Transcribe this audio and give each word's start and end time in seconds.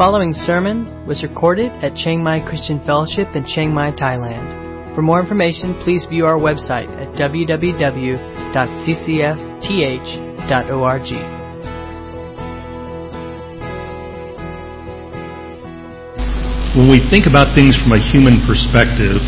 following 0.00 0.32
sermon 0.32 0.88
was 1.06 1.22
recorded 1.22 1.68
at 1.84 1.92
Chiang 1.94 2.24
Mai 2.24 2.40
Christian 2.40 2.80
Fellowship 2.86 3.28
in 3.36 3.44
Chiang 3.44 3.68
Mai, 3.68 3.92
Thailand. 3.92 4.94
For 4.94 5.02
more 5.02 5.20
information, 5.20 5.76
please 5.84 6.06
view 6.08 6.24
our 6.24 6.40
website 6.40 6.88
at 6.96 7.12
www.ccfth.org. 7.20 8.16
When 16.80 16.88
we 16.88 17.04
think 17.12 17.28
about 17.28 17.54
things 17.54 17.76
from 17.76 17.92
a 17.92 18.00
human 18.00 18.40
perspective, 18.48 19.20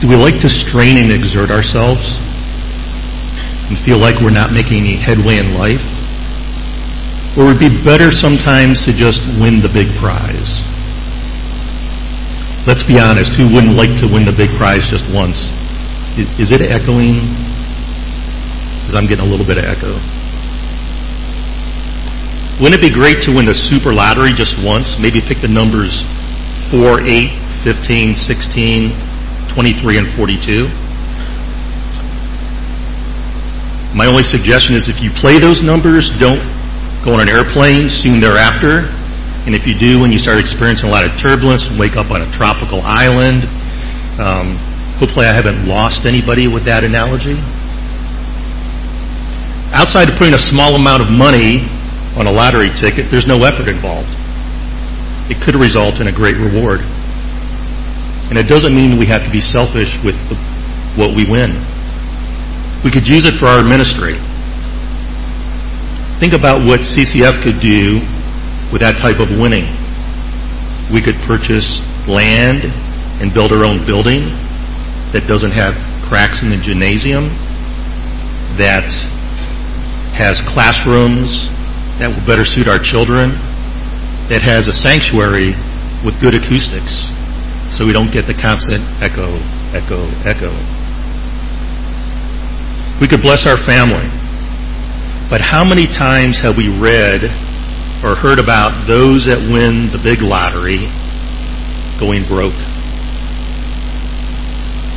do 0.00 0.08
we 0.08 0.16
like 0.16 0.40
to 0.40 0.48
strain 0.48 0.96
and 0.96 1.12
exert 1.12 1.52
ourselves 1.52 2.08
and 3.68 3.76
feel 3.84 4.00
like 4.00 4.16
we're 4.24 4.32
not 4.32 4.50
making 4.50 4.80
any 4.80 4.96
headway 4.96 5.36
in 5.36 5.52
life? 5.52 5.93
Or 7.34 7.50
it 7.50 7.58
would 7.58 7.62
be 7.62 7.82
better 7.82 8.14
sometimes 8.14 8.86
to 8.86 8.94
just 8.94 9.18
win 9.42 9.58
the 9.58 9.70
big 9.70 9.90
prize? 9.98 10.62
Let's 12.64 12.86
be 12.86 12.96
honest, 12.96 13.34
who 13.34 13.50
wouldn't 13.50 13.74
like 13.74 13.92
to 14.00 14.06
win 14.06 14.24
the 14.24 14.32
big 14.32 14.54
prize 14.54 14.86
just 14.86 15.04
once? 15.10 15.36
Is 16.38 16.54
it 16.54 16.62
echoing? 16.62 17.26
Because 18.80 18.94
I'm 18.94 19.10
getting 19.10 19.26
a 19.26 19.28
little 19.28 19.44
bit 19.44 19.58
of 19.58 19.66
echo. 19.66 19.98
Wouldn't 22.62 22.78
it 22.78 22.84
be 22.86 22.94
great 22.94 23.18
to 23.26 23.34
win 23.34 23.50
the 23.50 23.58
super 23.66 23.90
lottery 23.90 24.30
just 24.30 24.54
once? 24.62 24.94
Maybe 25.02 25.18
pick 25.18 25.42
the 25.42 25.50
numbers 25.50 25.90
4, 26.70 27.02
8, 27.02 27.66
15, 27.66 28.14
16, 28.14 28.94
23, 29.50 29.98
and 29.98 30.06
42. 30.14 30.70
My 33.98 34.06
only 34.06 34.22
suggestion 34.22 34.78
is 34.78 34.86
if 34.86 35.02
you 35.02 35.10
play 35.18 35.42
those 35.42 35.66
numbers, 35.66 36.14
don't 36.22 36.53
go 37.04 37.12
on 37.12 37.20
an 37.20 37.28
airplane 37.28 37.92
soon 38.00 38.18
thereafter. 38.18 38.88
And 39.44 39.52
if 39.52 39.68
you 39.68 39.76
do, 39.76 40.00
when 40.00 40.08
you 40.08 40.16
start 40.16 40.40
experiencing 40.40 40.88
a 40.88 40.92
lot 40.92 41.04
of 41.04 41.12
turbulence, 41.20 41.68
wake 41.76 42.00
up 42.00 42.08
on 42.08 42.24
a 42.24 42.28
tropical 42.32 42.80
island. 42.80 43.44
Um, 44.16 44.56
hopefully, 44.96 45.28
I 45.28 45.36
haven't 45.36 45.68
lost 45.68 46.08
anybody 46.08 46.48
with 46.48 46.64
that 46.64 46.80
analogy. 46.80 47.36
Outside 49.76 50.08
of 50.08 50.16
putting 50.16 50.32
a 50.32 50.40
small 50.40 50.80
amount 50.80 51.04
of 51.04 51.12
money 51.12 51.68
on 52.16 52.24
a 52.24 52.32
lottery 52.32 52.72
ticket, 52.80 53.12
there's 53.12 53.28
no 53.28 53.44
effort 53.44 53.68
involved. 53.68 54.08
It 55.28 55.44
could 55.44 55.60
result 55.60 56.00
in 56.00 56.08
a 56.08 56.14
great 56.14 56.40
reward. 56.40 56.80
And 58.32 58.40
it 58.40 58.48
doesn't 58.48 58.72
mean 58.72 58.96
we 58.96 59.04
have 59.12 59.20
to 59.28 59.32
be 59.34 59.44
selfish 59.44 59.92
with 60.00 60.16
what 60.96 61.12
we 61.12 61.28
win. 61.28 61.60
We 62.80 62.88
could 62.88 63.04
use 63.04 63.28
it 63.28 63.36
for 63.36 63.44
our 63.44 63.60
ministry. 63.60 64.16
Think 66.22 66.32
about 66.32 66.62
what 66.62 66.80
CCF 66.86 67.42
could 67.42 67.58
do 67.58 67.98
with 68.70 68.80
that 68.86 69.02
type 69.02 69.18
of 69.18 69.34
winning. 69.34 69.66
We 70.94 71.02
could 71.02 71.18
purchase 71.26 71.66
land 72.06 72.70
and 73.18 73.34
build 73.34 73.50
our 73.50 73.66
own 73.66 73.82
building 73.82 74.30
that 75.10 75.26
doesn't 75.26 75.50
have 75.50 75.74
cracks 76.06 76.38
in 76.38 76.54
the 76.54 76.60
gymnasium, 76.62 77.34
that 78.62 78.86
has 80.14 80.38
classrooms 80.54 81.50
that 81.98 82.10
will 82.10 82.22
better 82.22 82.46
suit 82.46 82.70
our 82.70 82.78
children, 82.78 83.34
that 84.30 84.42
has 84.42 84.70
a 84.70 84.74
sanctuary 84.74 85.54
with 86.06 86.14
good 86.22 86.38
acoustics 86.38 87.10
so 87.74 87.82
we 87.82 87.90
don't 87.90 88.14
get 88.14 88.30
the 88.30 88.38
constant 88.38 88.86
echo, 89.02 89.34
echo, 89.74 90.06
echo. 90.22 90.54
We 93.02 93.10
could 93.10 93.22
bless 93.22 93.50
our 93.50 93.58
family 93.66 94.23
but 95.30 95.40
how 95.40 95.64
many 95.64 95.86
times 95.88 96.40
have 96.44 96.56
we 96.56 96.68
read 96.68 97.24
or 98.04 98.12
heard 98.12 98.36
about 98.36 98.84
those 98.84 99.24
that 99.24 99.40
win 99.40 99.88
the 99.88 100.00
big 100.02 100.20
lottery 100.20 100.84
going 101.96 102.28
broke? 102.28 102.56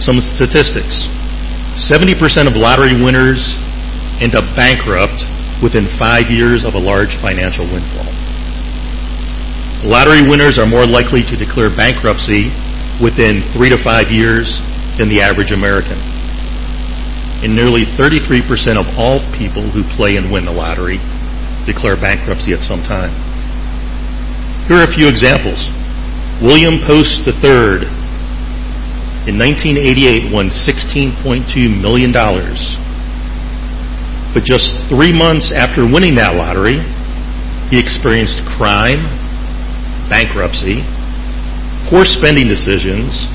Some 0.04 0.20
statistics 0.36 1.08
70% 1.78 2.50
of 2.50 2.58
lottery 2.58 2.98
winners 2.98 3.56
end 4.20 4.34
up 4.34 4.44
bankrupt 4.58 5.22
within 5.62 5.86
five 5.98 6.30
years 6.30 6.66
of 6.66 6.74
a 6.74 6.82
large 6.82 7.14
financial 7.22 7.70
windfall. 7.70 8.10
Lottery 9.86 10.26
winners 10.26 10.58
are 10.58 10.66
more 10.66 10.86
likely 10.86 11.22
to 11.22 11.38
declare 11.38 11.70
bankruptcy 11.70 12.50
within 12.98 13.46
three 13.54 13.70
to 13.70 13.78
five 13.86 14.10
years 14.10 14.50
than 14.98 15.08
the 15.08 15.22
average 15.22 15.54
American 15.54 16.17
and 17.44 17.53
nearly 17.53 17.86
33% 17.98 18.46
of 18.78 18.88
all 18.98 19.22
people 19.38 19.70
who 19.70 19.86
play 19.96 20.18
and 20.18 20.31
win 20.31 20.46
the 20.46 20.52
lottery 20.52 20.98
declare 21.66 22.00
bankruptcy 22.00 22.53
at 22.53 22.64
some 22.64 22.81
time. 22.81 23.12
Here 24.68 24.78
are 24.80 24.88
a 24.88 24.96
few 24.96 25.08
examples. 25.08 25.59
William 26.42 26.80
Post 26.86 27.25
III 27.28 27.88
in 29.28 29.36
1988 29.36 30.31
won 30.31 30.48
$16.2 30.48 31.18
million. 31.81 32.12
But 34.34 34.44
just 34.44 34.78
three 34.88 35.12
months 35.12 35.52
after 35.52 35.84
winning 35.84 36.16
that 36.16 36.36
lottery, 36.36 36.80
he 37.68 37.80
experienced 37.80 38.40
crime, 38.56 39.04
bankruptcy, 40.08 40.86
poor 41.90 42.06
spending 42.06 42.48
decisions, 42.48 43.28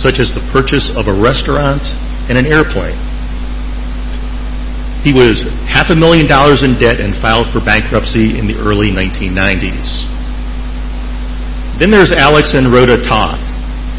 such 0.00 0.16
as 0.16 0.32
the 0.32 0.44
purchase 0.52 0.88
of 0.96 1.08
a 1.08 1.12
restaurant 1.12 1.84
and 2.30 2.38
an 2.38 2.46
airplane. 2.46 3.09
He 5.00 5.16
was 5.16 5.48
half 5.64 5.88
a 5.88 5.96
million 5.96 6.28
dollars 6.28 6.62
in 6.62 6.76
debt 6.76 7.00
and 7.00 7.16
filed 7.24 7.48
for 7.52 7.64
bankruptcy 7.64 8.36
in 8.36 8.46
the 8.46 8.60
early 8.60 8.92
1990s. 8.92 10.04
Then 11.80 11.88
there's 11.88 12.12
Alex 12.12 12.52
and 12.52 12.68
Rhoda 12.68 13.00
Toth. 13.08 13.40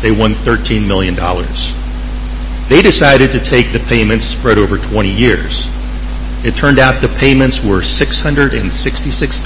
They 0.06 0.14
won 0.14 0.38
$13 0.46 0.86
million. 0.86 1.18
They 2.70 2.86
decided 2.86 3.34
to 3.34 3.42
take 3.42 3.74
the 3.74 3.82
payments 3.90 4.30
spread 4.38 4.62
over 4.62 4.78
20 4.78 5.10
years. 5.10 5.66
It 6.46 6.54
turned 6.54 6.78
out 6.78 7.02
the 7.02 7.10
payments 7.18 7.58
were 7.66 7.82
666,666. 7.82 9.42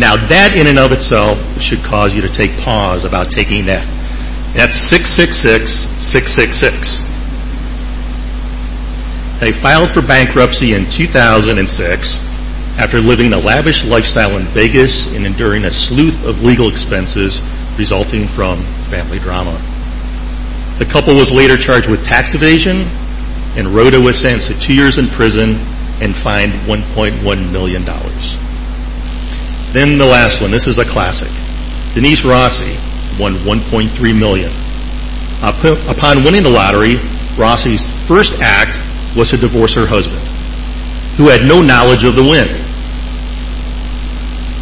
Now 0.00 0.16
that 0.16 0.56
in 0.56 0.64
and 0.64 0.80
of 0.80 0.92
itself 0.96 1.36
should 1.60 1.84
cause 1.84 2.16
you 2.16 2.24
to 2.24 2.32
take 2.32 2.56
pause 2.64 3.04
about 3.04 3.28
taking 3.28 3.68
that. 3.68 3.84
That's 4.56 4.80
666, 4.88 5.92
666. 6.12 7.11
They 9.42 9.50
filed 9.58 9.90
for 9.90 10.06
bankruptcy 10.06 10.70
in 10.70 10.86
2006 10.86 11.58
after 12.78 13.02
living 13.02 13.34
a 13.34 13.42
lavish 13.42 13.82
lifestyle 13.90 14.38
in 14.38 14.46
Vegas 14.54 15.10
and 15.10 15.26
enduring 15.26 15.66
a 15.66 15.74
slew 15.90 16.14
of 16.22 16.46
legal 16.46 16.70
expenses 16.70 17.42
resulting 17.74 18.30
from 18.38 18.62
family 18.86 19.18
drama. 19.18 19.58
The 20.78 20.86
couple 20.86 21.18
was 21.18 21.34
later 21.34 21.58
charged 21.58 21.90
with 21.90 22.06
tax 22.06 22.30
evasion, 22.38 22.86
and 23.58 23.74
Rhoda 23.74 23.98
was 23.98 24.22
sentenced 24.22 24.46
to 24.54 24.56
two 24.62 24.78
years 24.78 24.94
in 24.94 25.10
prison 25.18 25.58
and 25.98 26.14
fined 26.22 26.54
$1.1 26.70 27.26
million. 27.50 27.82
Then 29.74 29.98
the 29.98 30.06
last 30.06 30.38
one. 30.38 30.54
This 30.54 30.70
is 30.70 30.78
a 30.78 30.86
classic. 30.86 31.34
Denise 31.98 32.22
Rossi 32.22 32.78
won 33.18 33.42
$1.3 33.42 33.90
million. 34.14 34.54
Upon 35.42 36.22
winning 36.22 36.46
the 36.46 36.54
lottery, 36.54 36.94
Rossi's 37.34 37.82
first 38.06 38.38
act 38.38 38.78
was 39.16 39.30
to 39.30 39.36
divorce 39.36 39.74
her 39.74 39.86
husband, 39.86 40.24
who 41.20 41.28
had 41.28 41.44
no 41.44 41.60
knowledge 41.60 42.04
of 42.04 42.16
the 42.16 42.24
win. 42.24 42.48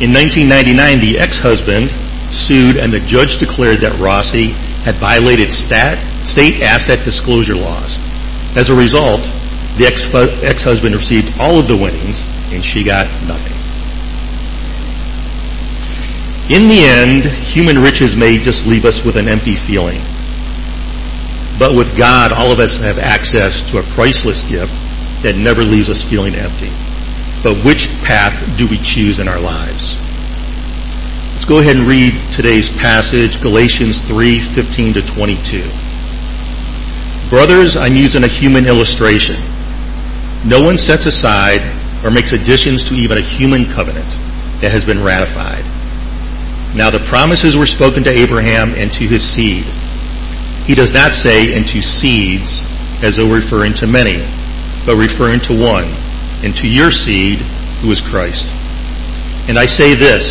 In 0.00 0.10
1999, 0.16 1.00
the 1.04 1.20
ex-husband 1.20 1.92
sued 2.32 2.78
and 2.80 2.88
the 2.88 3.04
judge 3.04 3.36
declared 3.36 3.84
that 3.84 4.00
Rossi 4.00 4.56
had 4.80 4.96
violated 4.96 5.52
stat, 5.52 6.00
state 6.24 6.62
asset 6.64 7.04
disclosure 7.04 7.58
laws. 7.58 8.00
As 8.56 8.72
a 8.72 8.76
result, 8.76 9.22
the 9.78 9.86
ex-husband 9.86 10.96
received 10.96 11.28
all 11.38 11.60
of 11.60 11.68
the 11.68 11.76
winnings 11.76 12.18
and 12.50 12.64
she 12.64 12.82
got 12.82 13.06
nothing. 13.28 13.54
In 16.50 16.66
the 16.66 16.82
end, 16.82 17.22
human 17.54 17.78
riches 17.78 18.18
may 18.18 18.34
just 18.34 18.66
leave 18.66 18.82
us 18.82 18.98
with 19.06 19.14
an 19.14 19.30
empty 19.30 19.54
feeling. 19.68 20.02
But 21.60 21.76
with 21.76 21.92
God, 21.92 22.32
all 22.32 22.48
of 22.48 22.58
us 22.58 22.80
have 22.80 22.96
access 22.96 23.60
to 23.68 23.84
a 23.84 23.88
priceless 23.92 24.40
gift 24.48 24.72
that 25.28 25.36
never 25.36 25.60
leaves 25.60 25.92
us 25.92 26.00
feeling 26.08 26.32
empty. 26.32 26.72
But 27.44 27.60
which 27.68 27.84
path 28.00 28.32
do 28.56 28.64
we 28.64 28.80
choose 28.80 29.20
in 29.20 29.28
our 29.28 29.36
lives? 29.36 30.00
Let's 31.36 31.44
go 31.44 31.60
ahead 31.60 31.76
and 31.76 31.84
read 31.84 32.16
today's 32.32 32.72
passage, 32.80 33.36
Galatians 33.44 34.00
3 34.08 34.56
15 34.56 34.96
to 34.96 35.02
22. 35.12 35.68
Brothers, 37.28 37.76
I'm 37.76 37.96
using 37.96 38.24
a 38.24 38.32
human 38.32 38.64
illustration. 38.64 39.44
No 40.48 40.64
one 40.64 40.80
sets 40.80 41.04
aside 41.04 41.60
or 42.00 42.08
makes 42.08 42.32
additions 42.32 42.88
to 42.88 42.96
even 42.96 43.20
a 43.20 43.28
human 43.36 43.68
covenant 43.76 44.08
that 44.64 44.72
has 44.72 44.88
been 44.88 45.04
ratified. 45.04 45.64
Now 46.72 46.88
the 46.88 47.04
promises 47.08 47.52
were 47.52 47.68
spoken 47.68 48.00
to 48.08 48.12
Abraham 48.12 48.72
and 48.72 48.88
to 48.96 49.04
his 49.04 49.20
seed. 49.36 49.68
He 50.70 50.78
does 50.78 50.94
not 50.94 51.18
say 51.18 51.50
into 51.50 51.82
seeds 51.82 52.62
as 53.02 53.18
though 53.18 53.26
referring 53.26 53.74
to 53.82 53.90
many, 53.90 54.22
but 54.86 54.94
referring 54.94 55.42
to 55.50 55.58
one, 55.58 55.90
and 56.46 56.54
to 56.62 56.70
your 56.70 56.94
seed, 56.94 57.42
who 57.82 57.90
is 57.90 57.98
Christ. 58.06 58.46
And 59.50 59.58
I 59.58 59.66
say 59.66 59.98
this 59.98 60.22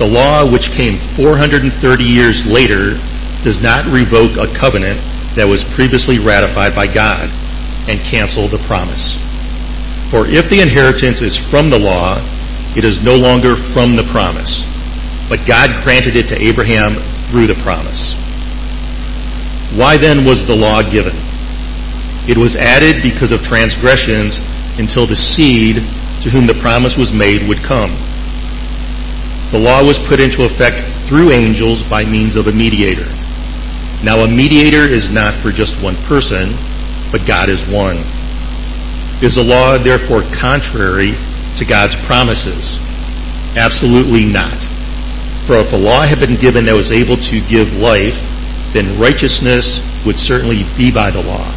the 0.00 0.08
law, 0.08 0.48
which 0.48 0.72
came 0.72 0.96
430 1.20 1.76
years 2.08 2.40
later, 2.48 2.96
does 3.44 3.60
not 3.60 3.84
revoke 3.92 4.40
a 4.40 4.48
covenant 4.56 5.04
that 5.36 5.44
was 5.44 5.60
previously 5.76 6.16
ratified 6.16 6.72
by 6.72 6.88
God 6.88 7.28
and 7.84 8.00
cancel 8.08 8.48
the 8.48 8.64
promise. 8.64 9.12
For 10.08 10.24
if 10.24 10.48
the 10.48 10.64
inheritance 10.64 11.20
is 11.20 11.36
from 11.52 11.68
the 11.68 11.76
law, 11.76 12.16
it 12.80 12.88
is 12.88 12.96
no 13.04 13.20
longer 13.20 13.60
from 13.76 14.00
the 14.00 14.08
promise, 14.08 14.64
but 15.28 15.44
God 15.44 15.84
granted 15.84 16.16
it 16.16 16.32
to 16.32 16.40
Abraham 16.40 16.96
through 17.28 17.52
the 17.52 17.60
promise. 17.60 18.16
Why 19.72 19.96
then 19.96 20.28
was 20.28 20.44
the 20.44 20.54
law 20.56 20.84
given? 20.84 21.16
It 22.28 22.36
was 22.36 22.56
added 22.56 23.00
because 23.00 23.32
of 23.32 23.44
transgressions 23.44 24.36
until 24.76 25.08
the 25.08 25.16
seed 25.16 25.80
to 26.24 26.28
whom 26.32 26.44
the 26.44 26.60
promise 26.60 26.96
was 26.96 27.12
made 27.12 27.44
would 27.48 27.64
come. 27.64 27.96
The 29.52 29.60
law 29.60 29.84
was 29.84 30.00
put 30.08 30.20
into 30.20 30.44
effect 30.44 30.82
through 31.08 31.30
angels 31.30 31.84
by 31.92 32.02
means 32.02 32.34
of 32.34 32.48
a 32.48 32.54
mediator. 32.54 33.12
Now, 34.00 34.24
a 34.24 34.28
mediator 34.28 34.88
is 34.88 35.08
not 35.12 35.40
for 35.44 35.52
just 35.52 35.76
one 35.84 36.00
person, 36.08 36.56
but 37.12 37.28
God 37.28 37.52
is 37.52 37.60
one. 37.70 38.02
Is 39.22 39.38
the 39.38 39.46
law 39.46 39.78
therefore 39.78 40.26
contrary 40.34 41.14
to 41.56 41.64
God's 41.64 41.94
promises? 42.08 42.76
Absolutely 43.54 44.26
not. 44.26 44.58
For 45.46 45.60
if 45.60 45.70
a 45.72 45.78
law 45.78 46.02
had 46.02 46.18
been 46.18 46.40
given 46.40 46.66
that 46.66 46.74
was 46.74 46.90
able 46.90 47.14
to 47.14 47.36
give 47.46 47.68
life, 47.76 48.16
then 48.74 48.98
righteousness 48.98 49.80
would 50.04 50.18
certainly 50.18 50.66
be 50.76 50.90
by 50.90 51.14
the 51.14 51.22
law. 51.22 51.54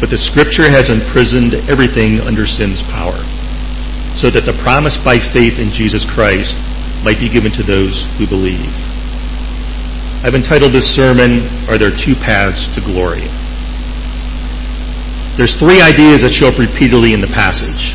But 0.00 0.10
the 0.10 0.18
Scripture 0.18 0.66
has 0.66 0.90
imprisoned 0.90 1.54
everything 1.70 2.18
under 2.24 2.48
sin's 2.48 2.82
power, 2.90 3.20
so 4.18 4.32
that 4.32 4.48
the 4.48 4.58
promise 4.64 4.98
by 5.04 5.20
faith 5.36 5.60
in 5.60 5.70
Jesus 5.70 6.02
Christ 6.16 6.56
might 7.04 7.20
be 7.20 7.28
given 7.30 7.52
to 7.54 7.62
those 7.62 8.08
who 8.16 8.26
believe. 8.26 8.72
I've 10.24 10.34
entitled 10.34 10.72
this 10.72 10.88
sermon, 10.96 11.68
Are 11.68 11.76
There 11.76 11.92
Two 11.92 12.16
Paths 12.16 12.72
to 12.72 12.80
Glory? 12.80 13.28
There's 15.36 15.58
three 15.60 15.82
ideas 15.82 16.22
that 16.22 16.32
show 16.32 16.48
up 16.48 16.56
repeatedly 16.56 17.12
in 17.12 17.20
the 17.20 17.28
passage. 17.28 17.92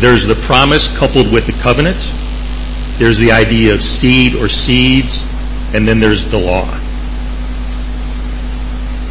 There's 0.00 0.24
the 0.24 0.38
promise 0.46 0.86
coupled 0.98 1.30
with 1.34 1.46
the 1.50 1.56
covenant. 1.60 2.00
There's 2.96 3.18
the 3.18 3.34
idea 3.34 3.74
of 3.74 3.82
seed 3.82 4.34
or 4.38 4.48
seeds. 4.48 5.26
And 5.74 5.82
then 5.82 5.98
there's 5.98 6.22
the 6.30 6.38
law. 6.38 6.78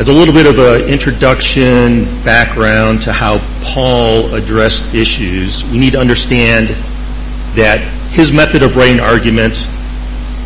As 0.02 0.10
a 0.10 0.12
little 0.12 0.34
bit 0.34 0.50
of 0.50 0.58
an 0.58 0.90
introduction, 0.90 2.26
background 2.26 3.06
to 3.06 3.14
how 3.14 3.38
Paul 3.62 4.34
addressed 4.34 4.90
issues, 4.90 5.62
we 5.70 5.78
need 5.78 5.94
to 5.94 6.02
understand 6.02 6.74
that 7.54 7.78
his 8.10 8.34
method 8.34 8.66
of 8.66 8.74
writing 8.74 8.98
arguments 8.98 9.62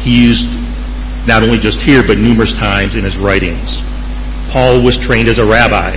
he 0.04 0.20
used 0.20 0.52
not 1.32 1.48
only 1.48 1.64
just 1.64 1.80
here, 1.80 2.04
but 2.04 2.20
numerous 2.20 2.52
times 2.60 2.92
in 2.92 3.08
his 3.08 3.16
writings. 3.16 3.80
Paul 4.52 4.84
was 4.84 5.00
trained 5.00 5.32
as 5.32 5.40
a 5.40 5.48
rabbi. 5.48 5.96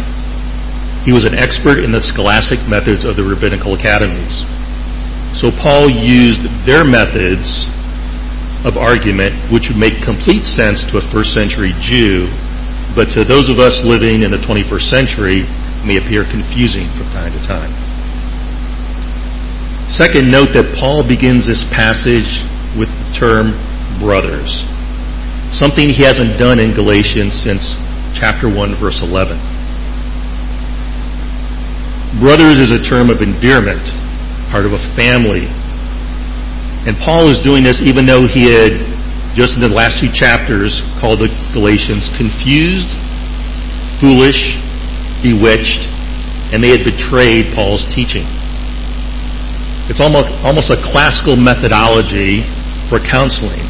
He 1.03 1.11
was 1.11 1.27
an 1.27 1.35
expert 1.35 1.83
in 1.83 1.91
the 1.91 1.99
scholastic 1.99 2.63
methods 2.71 3.03
of 3.03 3.19
the 3.19 3.27
rabbinical 3.27 3.75
academies. 3.75 4.47
So 5.35 5.51
Paul 5.51 5.91
used 5.91 6.47
their 6.71 6.87
methods 6.87 7.67
of 8.63 8.79
argument, 8.79 9.51
which 9.51 9.67
would 9.67 9.79
make 9.79 10.07
complete 10.07 10.47
sense 10.47 10.87
to 10.95 11.03
a 11.03 11.05
first 11.11 11.35
century 11.35 11.75
Jew, 11.83 12.31
but 12.95 13.11
to 13.15 13.25
those 13.25 13.49
of 13.49 13.59
us 13.59 13.81
living 13.87 14.23
in 14.23 14.31
the 14.35 14.43
21st 14.43 14.87
century 14.91 15.47
may 15.87 15.97
appear 15.97 16.27
confusing 16.27 16.91
from 16.99 17.09
time 17.15 17.33
to 17.33 17.43
time. 17.47 17.73
Second, 19.91 20.31
note 20.31 20.55
that 20.55 20.71
Paul 20.79 21.03
begins 21.03 21.47
this 21.51 21.67
passage 21.75 22.29
with 22.79 22.87
the 22.87 23.09
term 23.19 23.59
brothers, 23.99 24.51
something 25.51 25.91
he 25.91 26.07
hasn't 26.07 26.39
done 26.39 26.63
in 26.63 26.75
Galatians 26.75 27.35
since 27.35 27.75
chapter 28.15 28.47
1, 28.47 28.79
verse 28.79 29.03
11. 29.03 29.39
Brothers 32.19 32.59
is 32.59 32.71
a 32.75 32.83
term 32.83 33.11
of 33.11 33.23
endearment, 33.23 33.83
part 34.51 34.67
of 34.67 34.75
a 34.75 34.83
family. 34.99 35.47
And 36.87 36.99
Paul 37.03 37.31
is 37.31 37.39
doing 37.43 37.63
this 37.63 37.79
even 37.83 38.07
though 38.07 38.27
he 38.27 38.51
had, 38.51 38.90
just 39.35 39.55
in 39.55 39.63
the 39.63 39.71
last 39.71 40.03
two 40.03 40.11
chapters, 40.11 40.83
called 40.99 41.23
the 41.23 41.31
Galatians 41.55 42.11
confused, 42.19 42.91
foolish, 44.03 44.59
bewitched, 45.23 45.87
and 46.51 46.59
they 46.65 46.75
had 46.75 46.83
betrayed 46.83 47.55
Paul's 47.55 47.87
teaching. 47.95 48.27
It's 49.87 50.03
almost, 50.03 50.31
almost 50.47 50.71
a 50.71 50.79
classical 50.79 51.35
methodology 51.35 52.47
for 52.91 52.99
counseling. 53.03 53.63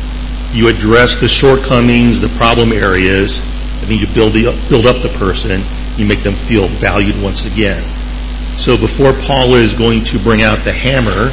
You 0.53 0.69
address 0.69 1.17
the 1.21 1.29
shortcomings, 1.29 2.21
the 2.21 2.33
problem 2.37 2.73
areas, 2.73 3.41
and 3.81 3.89
then 3.89 3.97
you 3.97 4.09
build, 4.13 4.37
the, 4.37 4.53
build 4.69 4.85
up 4.85 5.01
the 5.01 5.13
person. 5.17 5.65
You 5.97 6.05
make 6.05 6.25
them 6.25 6.37
feel 6.49 6.69
valued 6.81 7.17
once 7.21 7.45
again. 7.45 7.85
So 8.61 8.77
before 8.77 9.17
Paul 9.25 9.56
is 9.56 9.73
going 9.77 10.05
to 10.13 10.21
bring 10.21 10.45
out 10.45 10.65
the 10.69 10.73
hammer, 10.73 11.33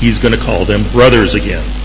he's 0.00 0.16
going 0.16 0.32
to 0.32 0.40
call 0.40 0.64
them 0.64 0.88
brothers 0.92 1.36
again. 1.36 1.83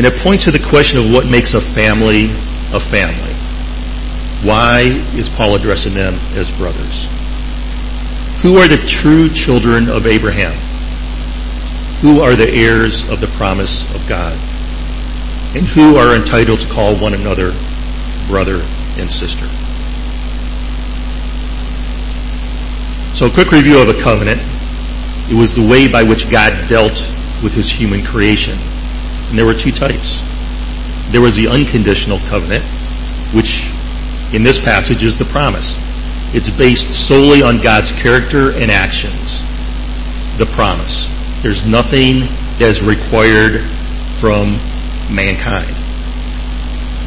And 0.00 0.08
it 0.08 0.16
points 0.24 0.48
to 0.48 0.50
the 0.50 0.64
question 0.64 0.96
of 0.96 1.12
what 1.12 1.28
makes 1.28 1.52
a 1.52 1.60
family 1.76 2.32
a 2.72 2.80
family. 2.88 3.36
Why 4.48 4.88
is 5.12 5.28
Paul 5.36 5.60
addressing 5.60 5.92
them 5.92 6.16
as 6.32 6.48
brothers? 6.56 7.04
Who 8.40 8.56
are 8.56 8.64
the 8.64 8.80
true 8.80 9.28
children 9.28 9.92
of 9.92 10.08
Abraham? 10.08 10.56
Who 12.00 12.24
are 12.24 12.32
the 12.32 12.48
heirs 12.48 13.04
of 13.12 13.20
the 13.20 13.28
promise 13.36 13.84
of 13.92 14.08
God? 14.08 14.40
And 15.52 15.68
who 15.76 16.00
are 16.00 16.16
entitled 16.16 16.64
to 16.64 16.68
call 16.72 16.96
one 16.96 17.12
another 17.12 17.52
brother 18.24 18.64
and 18.96 19.12
sister? 19.12 19.52
So, 23.20 23.28
a 23.28 23.32
quick 23.36 23.52
review 23.52 23.76
of 23.84 23.92
a 23.92 24.00
covenant. 24.00 24.40
It 25.28 25.36
was 25.36 25.52
the 25.52 25.68
way 25.68 25.92
by 25.92 26.08
which 26.08 26.24
God 26.32 26.72
dealt 26.72 26.96
with 27.44 27.52
his 27.52 27.68
human 27.68 28.00
creation. 28.00 28.79
And 29.30 29.38
there 29.38 29.46
were 29.46 29.56
two 29.56 29.70
types. 29.70 30.18
There 31.14 31.22
was 31.22 31.38
the 31.38 31.46
unconditional 31.46 32.18
covenant, 32.26 32.66
which 33.34 33.50
in 34.34 34.42
this 34.42 34.58
passage 34.62 35.02
is 35.02 35.14
the 35.18 35.26
promise. 35.30 35.78
It's 36.34 36.50
based 36.54 36.86
solely 37.10 37.42
on 37.42 37.62
God's 37.62 37.90
character 38.02 38.54
and 38.54 38.70
actions. 38.70 39.42
The 40.38 40.46
promise. 40.54 40.94
There's 41.42 41.62
nothing 41.66 42.26
that 42.62 42.70
is 42.70 42.82
required 42.82 43.66
from 44.22 44.58
mankind. 45.10 45.74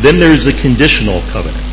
Then 0.04 0.20
there's 0.20 0.44
the 0.44 0.56
conditional 0.60 1.24
covenant. 1.32 1.64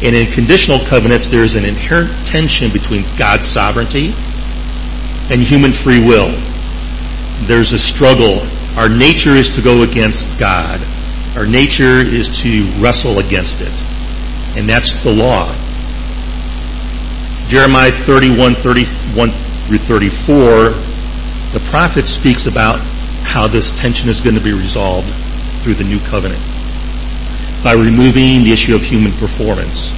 And 0.00 0.14
in 0.14 0.32
conditional 0.32 0.80
covenants, 0.88 1.28
there's 1.28 1.52
an 1.58 1.66
inherent 1.66 2.08
tension 2.30 2.72
between 2.72 3.04
God's 3.18 3.44
sovereignty 3.52 4.14
and 5.28 5.44
human 5.44 5.76
free 5.84 6.00
will. 6.00 6.32
There's 7.44 7.68
a 7.74 7.82
struggle. 7.92 8.46
Our 8.78 8.86
nature 8.86 9.34
is 9.34 9.50
to 9.58 9.60
go 9.60 9.82
against 9.82 10.22
God. 10.38 10.78
Our 11.34 11.50
nature 11.50 11.98
is 11.98 12.30
to 12.46 12.50
wrestle 12.78 13.18
against 13.18 13.58
it. 13.58 13.74
And 14.54 14.70
that's 14.70 14.94
the 15.02 15.10
law. 15.10 15.50
Jeremiah 17.50 17.90
31, 18.06 18.62
31 18.62 19.34
through 19.66 19.82
34, 19.90 20.78
the 21.58 21.62
prophet 21.74 22.06
speaks 22.06 22.46
about 22.46 22.78
how 23.26 23.50
this 23.50 23.74
tension 23.82 24.06
is 24.06 24.22
going 24.22 24.38
to 24.38 24.44
be 24.44 24.54
resolved 24.54 25.10
through 25.66 25.74
the 25.74 25.82
new 25.82 25.98
covenant 26.06 26.46
by 27.66 27.74
removing 27.74 28.46
the 28.46 28.54
issue 28.54 28.78
of 28.78 28.86
human 28.86 29.10
performance 29.18 29.90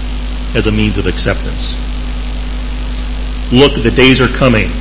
as 0.56 0.64
a 0.64 0.72
means 0.72 0.96
of 0.96 1.04
acceptance. 1.04 1.76
Look, 3.52 3.76
the 3.84 3.92
days 3.92 4.24
are 4.24 4.32
coming. 4.40 4.72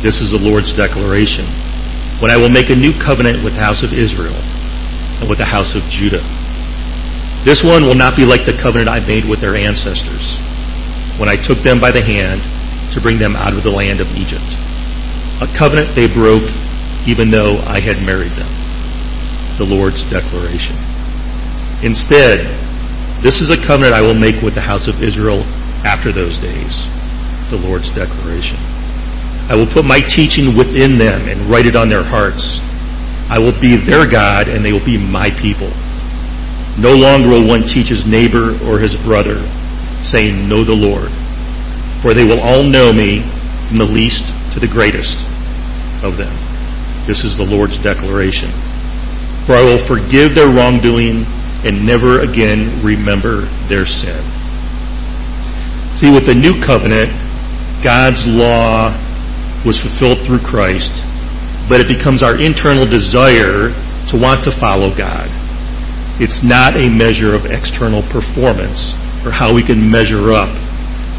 This 0.00 0.24
is 0.24 0.32
the 0.32 0.40
Lord's 0.40 0.72
declaration. 0.72 1.68
When 2.20 2.30
I 2.30 2.36
will 2.36 2.52
make 2.52 2.68
a 2.68 2.76
new 2.76 2.92
covenant 3.00 3.40
with 3.40 3.56
the 3.56 3.64
house 3.64 3.80
of 3.80 3.96
Israel 3.96 4.36
and 4.36 5.28
with 5.28 5.40
the 5.40 5.48
house 5.48 5.72
of 5.76 5.84
Judah. 5.88 6.24
This 7.44 7.64
one 7.64 7.88
will 7.88 7.96
not 7.96 8.16
be 8.16 8.28
like 8.28 8.44
the 8.44 8.56
covenant 8.60 8.92
I 8.92 9.00
made 9.00 9.24
with 9.24 9.40
their 9.40 9.56
ancestors 9.56 10.36
when 11.16 11.28
I 11.28 11.36
took 11.36 11.64
them 11.64 11.80
by 11.80 11.92
the 11.92 12.04
hand 12.04 12.44
to 12.92 13.00
bring 13.00 13.20
them 13.20 13.36
out 13.36 13.56
of 13.56 13.64
the 13.64 13.72
land 13.72 14.00
of 14.00 14.08
Egypt. 14.12 14.44
A 15.40 15.48
covenant 15.56 15.96
they 15.96 16.08
broke 16.08 16.48
even 17.08 17.32
though 17.32 17.60
I 17.64 17.80
had 17.80 18.04
married 18.04 18.36
them. 18.36 18.52
The 19.56 19.64
Lord's 19.64 20.04
declaration. 20.12 20.76
Instead, 21.80 22.44
this 23.24 23.40
is 23.40 23.52
a 23.52 23.60
covenant 23.60 23.92
I 23.92 24.00
will 24.00 24.16
make 24.16 24.40
with 24.40 24.56
the 24.56 24.64
house 24.64 24.88
of 24.88 25.00
Israel 25.00 25.44
after 25.84 26.12
those 26.12 26.36
days. 26.40 26.72
The 27.52 27.60
Lord's 27.60 27.88
declaration. 27.92 28.79
I 29.50 29.58
will 29.58 29.66
put 29.74 29.82
my 29.82 29.98
teaching 29.98 30.54
within 30.54 30.94
them 30.94 31.26
and 31.26 31.50
write 31.50 31.66
it 31.66 31.74
on 31.74 31.90
their 31.90 32.06
hearts. 32.06 32.62
I 33.26 33.42
will 33.42 33.58
be 33.58 33.74
their 33.74 34.06
God 34.06 34.46
and 34.46 34.62
they 34.62 34.70
will 34.70 34.86
be 34.86 34.94
my 34.94 35.26
people. 35.42 35.74
No 36.78 36.94
longer 36.94 37.34
will 37.34 37.50
one 37.50 37.66
teach 37.66 37.90
his 37.90 38.06
neighbor 38.06 38.54
or 38.62 38.78
his 38.78 38.94
brother 39.02 39.42
saying, 40.06 40.46
Know 40.46 40.62
the 40.62 40.78
Lord. 40.78 41.10
For 41.98 42.14
they 42.14 42.22
will 42.22 42.38
all 42.38 42.62
know 42.62 42.94
me, 42.94 43.26
from 43.66 43.82
the 43.82 43.90
least 43.90 44.30
to 44.54 44.62
the 44.62 44.70
greatest 44.70 45.18
of 46.06 46.14
them. 46.14 46.30
This 47.10 47.26
is 47.26 47.34
the 47.34 47.44
Lord's 47.44 47.76
declaration. 47.82 48.54
For 49.50 49.58
I 49.58 49.66
will 49.66 49.82
forgive 49.90 50.38
their 50.38 50.48
wrongdoing 50.48 51.26
and 51.66 51.82
never 51.82 52.22
again 52.22 52.86
remember 52.86 53.50
their 53.66 53.84
sin. 53.84 54.22
See, 55.98 56.08
with 56.08 56.30
the 56.30 56.38
new 56.38 56.62
covenant, 56.62 57.10
God's 57.82 58.22
law 58.30 58.94
was 59.64 59.80
fulfilled 59.80 60.24
through 60.24 60.40
Christ, 60.40 60.92
but 61.68 61.80
it 61.80 61.88
becomes 61.88 62.24
our 62.24 62.40
internal 62.40 62.88
desire 62.88 63.72
to 64.10 64.14
want 64.16 64.42
to 64.48 64.52
follow 64.58 64.90
God. 64.96 65.28
It's 66.20 66.44
not 66.44 66.76
a 66.76 66.92
measure 66.92 67.32
of 67.32 67.48
external 67.48 68.04
performance 68.12 68.92
or 69.24 69.32
how 69.32 69.52
we 69.52 69.64
can 69.64 69.80
measure 69.80 70.32
up 70.32 70.52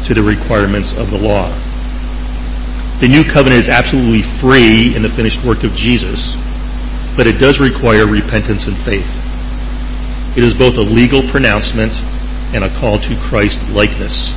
to 0.06 0.14
the 0.14 0.22
requirements 0.22 0.94
of 0.94 1.10
the 1.10 1.18
law. 1.18 1.50
The 3.02 3.10
new 3.10 3.26
covenant 3.26 3.66
is 3.66 3.70
absolutely 3.70 4.22
free 4.38 4.94
in 4.94 5.02
the 5.02 5.10
finished 5.18 5.42
work 5.42 5.66
of 5.66 5.74
Jesus, 5.74 6.38
but 7.18 7.26
it 7.26 7.42
does 7.42 7.58
require 7.58 8.06
repentance 8.06 8.66
and 8.66 8.78
faith. 8.86 9.10
It 10.38 10.46
is 10.46 10.54
both 10.54 10.78
a 10.78 10.86
legal 10.86 11.26
pronouncement 11.34 11.98
and 12.54 12.62
a 12.62 12.72
call 12.78 13.02
to 13.02 13.12
Christ 13.26 13.58
likeness. 13.74 14.30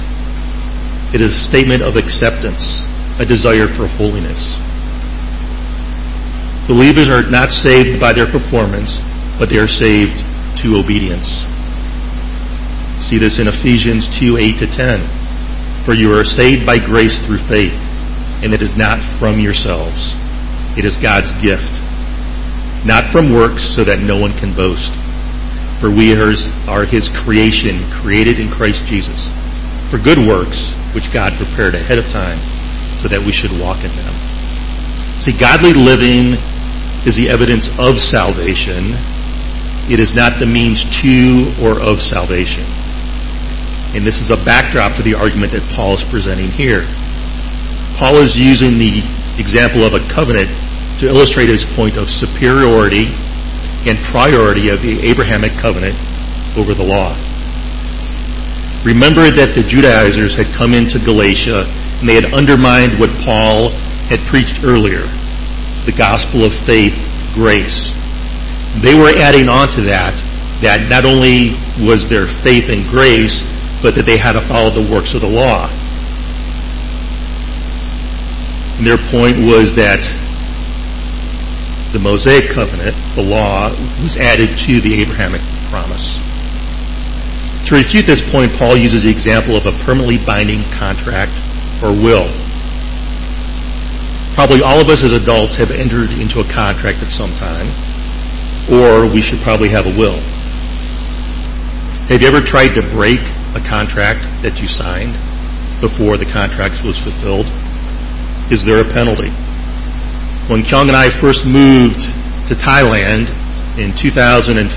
It 1.14 1.22
is 1.22 1.30
a 1.30 1.46
statement 1.46 1.86
of 1.86 1.94
acceptance, 1.94 2.84
a 3.16 3.24
desire 3.24 3.72
for 3.80 3.88
holiness. 3.88 4.60
Believers 6.68 7.08
are 7.08 7.24
not 7.32 7.48
saved 7.48 8.02
by 8.02 8.12
their 8.12 8.28
performance, 8.28 9.00
but 9.40 9.48
they 9.48 9.62
are 9.62 9.72
saved 9.72 10.20
to 10.60 10.76
obedience. 10.76 11.48
See 13.08 13.16
this 13.16 13.40
in 13.40 13.48
Ephesians 13.48 14.10
2 14.20 14.36
8 14.36 14.60
to 14.60 14.68
10. 14.68 15.88
For 15.88 15.94
you 15.94 16.12
are 16.12 16.26
saved 16.26 16.66
by 16.66 16.82
grace 16.82 17.16
through 17.24 17.46
faith, 17.48 17.78
and 18.44 18.52
it 18.52 18.60
is 18.60 18.76
not 18.76 19.00
from 19.22 19.40
yourselves. 19.40 20.12
It 20.76 20.84
is 20.84 21.00
God's 21.00 21.32
gift, 21.40 21.72
not 22.84 23.14
from 23.16 23.32
works 23.32 23.64
so 23.78 23.86
that 23.86 24.04
no 24.04 24.20
one 24.20 24.36
can 24.36 24.58
boast. 24.58 24.92
For 25.80 25.88
we 25.88 26.12
are 26.18 26.84
his 26.84 27.08
creation, 27.24 27.86
created 28.02 28.42
in 28.42 28.52
Christ 28.52 28.84
Jesus, 28.90 29.30
for 29.88 30.02
good 30.02 30.20
works, 30.20 30.74
which 30.92 31.14
God 31.16 31.38
prepared 31.40 31.78
ahead 31.78 32.02
of 32.02 32.12
time 32.12 32.55
so 33.06 33.14
that 33.14 33.22
we 33.22 33.30
should 33.30 33.54
walk 33.54 33.86
in 33.86 33.94
them. 33.94 34.18
See, 35.22 35.38
godly 35.38 35.78
living 35.78 36.42
is 37.06 37.14
the 37.14 37.30
evidence 37.30 37.70
of 37.78 38.02
salvation. 38.02 38.98
It 39.94 40.02
is 40.02 40.18
not 40.18 40.42
the 40.42 40.50
means 40.50 40.82
to 41.06 41.54
or 41.62 41.78
of 41.78 42.02
salvation. 42.02 42.66
And 43.94 44.02
this 44.02 44.18
is 44.18 44.34
a 44.34 44.42
backdrop 44.42 44.98
for 44.98 45.06
the 45.06 45.14
argument 45.14 45.54
that 45.54 45.62
Paul 45.78 46.02
is 46.02 46.04
presenting 46.10 46.50
here. 46.50 46.90
Paul 48.02 48.18
is 48.26 48.34
using 48.34 48.82
the 48.82 49.06
example 49.38 49.86
of 49.86 49.94
a 49.94 50.02
covenant 50.10 50.50
to 51.00 51.06
illustrate 51.06 51.54
his 51.54 51.62
point 51.78 52.02
of 52.02 52.10
superiority 52.10 53.14
and 53.86 54.02
priority 54.10 54.74
of 54.74 54.82
the 54.82 54.98
Abrahamic 55.06 55.54
covenant 55.62 55.94
over 56.58 56.74
the 56.74 56.82
law. 56.82 57.14
Remember 58.82 59.30
that 59.30 59.54
the 59.54 59.62
Judaizers 59.62 60.34
had 60.34 60.50
come 60.58 60.74
into 60.74 60.98
Galatia 60.98 61.85
and 62.00 62.10
they 62.10 62.16
had 62.16 62.32
undermined 62.34 63.00
what 63.00 63.10
Paul 63.24 63.72
had 64.10 64.22
preached 64.30 64.62
earlier 64.64 65.08
the 65.86 65.94
gospel 65.94 66.42
of 66.42 66.52
faith, 66.66 66.98
grace. 67.38 67.78
They 68.82 68.98
were 68.98 69.14
adding 69.14 69.48
on 69.48 69.70
to 69.78 69.86
that 69.94 70.18
that 70.66 70.90
not 70.90 71.06
only 71.06 71.54
was 71.86 72.10
there 72.10 72.26
faith 72.42 72.72
and 72.74 72.90
grace, 72.90 73.44
but 73.86 73.94
that 73.94 74.10
they 74.10 74.18
had 74.18 74.34
to 74.34 74.44
follow 74.50 74.74
the 74.74 74.88
works 74.88 75.14
of 75.14 75.22
the 75.22 75.30
law. 75.30 75.70
And 78.80 78.84
their 78.84 78.98
point 79.14 79.46
was 79.46 79.78
that 79.78 80.02
the 81.94 82.02
Mosaic 82.02 82.50
covenant, 82.52 82.98
the 83.16 83.24
law, 83.24 83.72
was 84.02 84.18
added 84.20 84.58
to 84.68 84.74
the 84.82 85.00
Abrahamic 85.00 85.44
promise. 85.70 86.04
To 87.70 87.78
refute 87.78 88.10
this 88.10 88.24
point, 88.34 88.58
Paul 88.58 88.76
uses 88.76 89.06
the 89.06 89.14
example 89.14 89.56
of 89.56 89.70
a 89.70 89.76
permanently 89.86 90.20
binding 90.24 90.66
contract 90.76 91.36
or 91.84 91.92
will. 91.92 92.30
Probably 94.36 94.60
all 94.60 94.84
of 94.84 94.92
us 94.92 95.00
as 95.00 95.16
adults 95.16 95.56
have 95.56 95.72
entered 95.72 96.12
into 96.20 96.44
a 96.44 96.48
contract 96.52 97.00
at 97.00 97.12
some 97.12 97.32
time, 97.40 97.72
or 98.68 99.08
we 99.08 99.24
should 99.24 99.40
probably 99.44 99.72
have 99.72 99.88
a 99.88 99.96
will. 99.96 100.20
Have 102.12 102.22
you 102.22 102.28
ever 102.28 102.44
tried 102.44 102.76
to 102.76 102.84
break 102.92 103.20
a 103.56 103.64
contract 103.64 104.28
that 104.44 104.60
you 104.60 104.68
signed 104.68 105.16
before 105.80 106.20
the 106.20 106.28
contract 106.28 106.84
was 106.84 107.00
fulfilled? 107.00 107.48
Is 108.52 108.68
there 108.68 108.84
a 108.84 108.88
penalty? 108.92 109.32
When 110.52 110.68
Kyung 110.68 110.92
and 110.92 111.00
I 111.00 111.10
first 111.24 111.48
moved 111.48 112.04
to 112.52 112.60
Thailand 112.60 113.32
in 113.80 113.96
2015, 113.98 114.68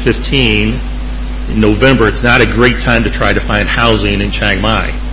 in 1.51 1.59
November, 1.61 2.09
it's 2.09 2.23
not 2.23 2.41
a 2.41 2.49
great 2.49 2.79
time 2.81 3.03
to 3.05 3.11
try 3.11 3.35
to 3.35 3.43
find 3.43 3.69
housing 3.69 4.23
in 4.23 4.31
Chiang 4.31 4.63
Mai 4.63 5.08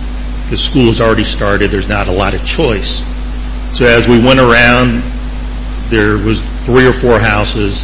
because 0.46 0.62
school 0.62 0.86
has 0.94 1.02
already 1.02 1.26
started. 1.26 1.74
There's 1.74 1.90
not 1.90 2.06
a 2.06 2.14
lot 2.14 2.38
of 2.38 2.46
choice. 2.46 3.02
So 3.74 3.82
as 3.82 4.06
we 4.06 4.22
went 4.22 4.38
around, 4.38 5.02
there 5.90 6.22
was 6.22 6.38
three 6.62 6.86
or 6.86 6.94
four 7.02 7.18
houses, 7.18 7.82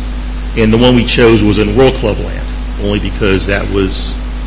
and 0.55 0.71
the 0.71 0.79
one 0.79 0.95
we 0.95 1.03
chose 1.03 1.43
was 1.43 1.59
in 1.59 1.75
World 1.75 1.99
Club 1.99 2.23
land, 2.23 2.47
only 2.79 3.03
because 3.03 3.51
that 3.51 3.67
was 3.67 3.91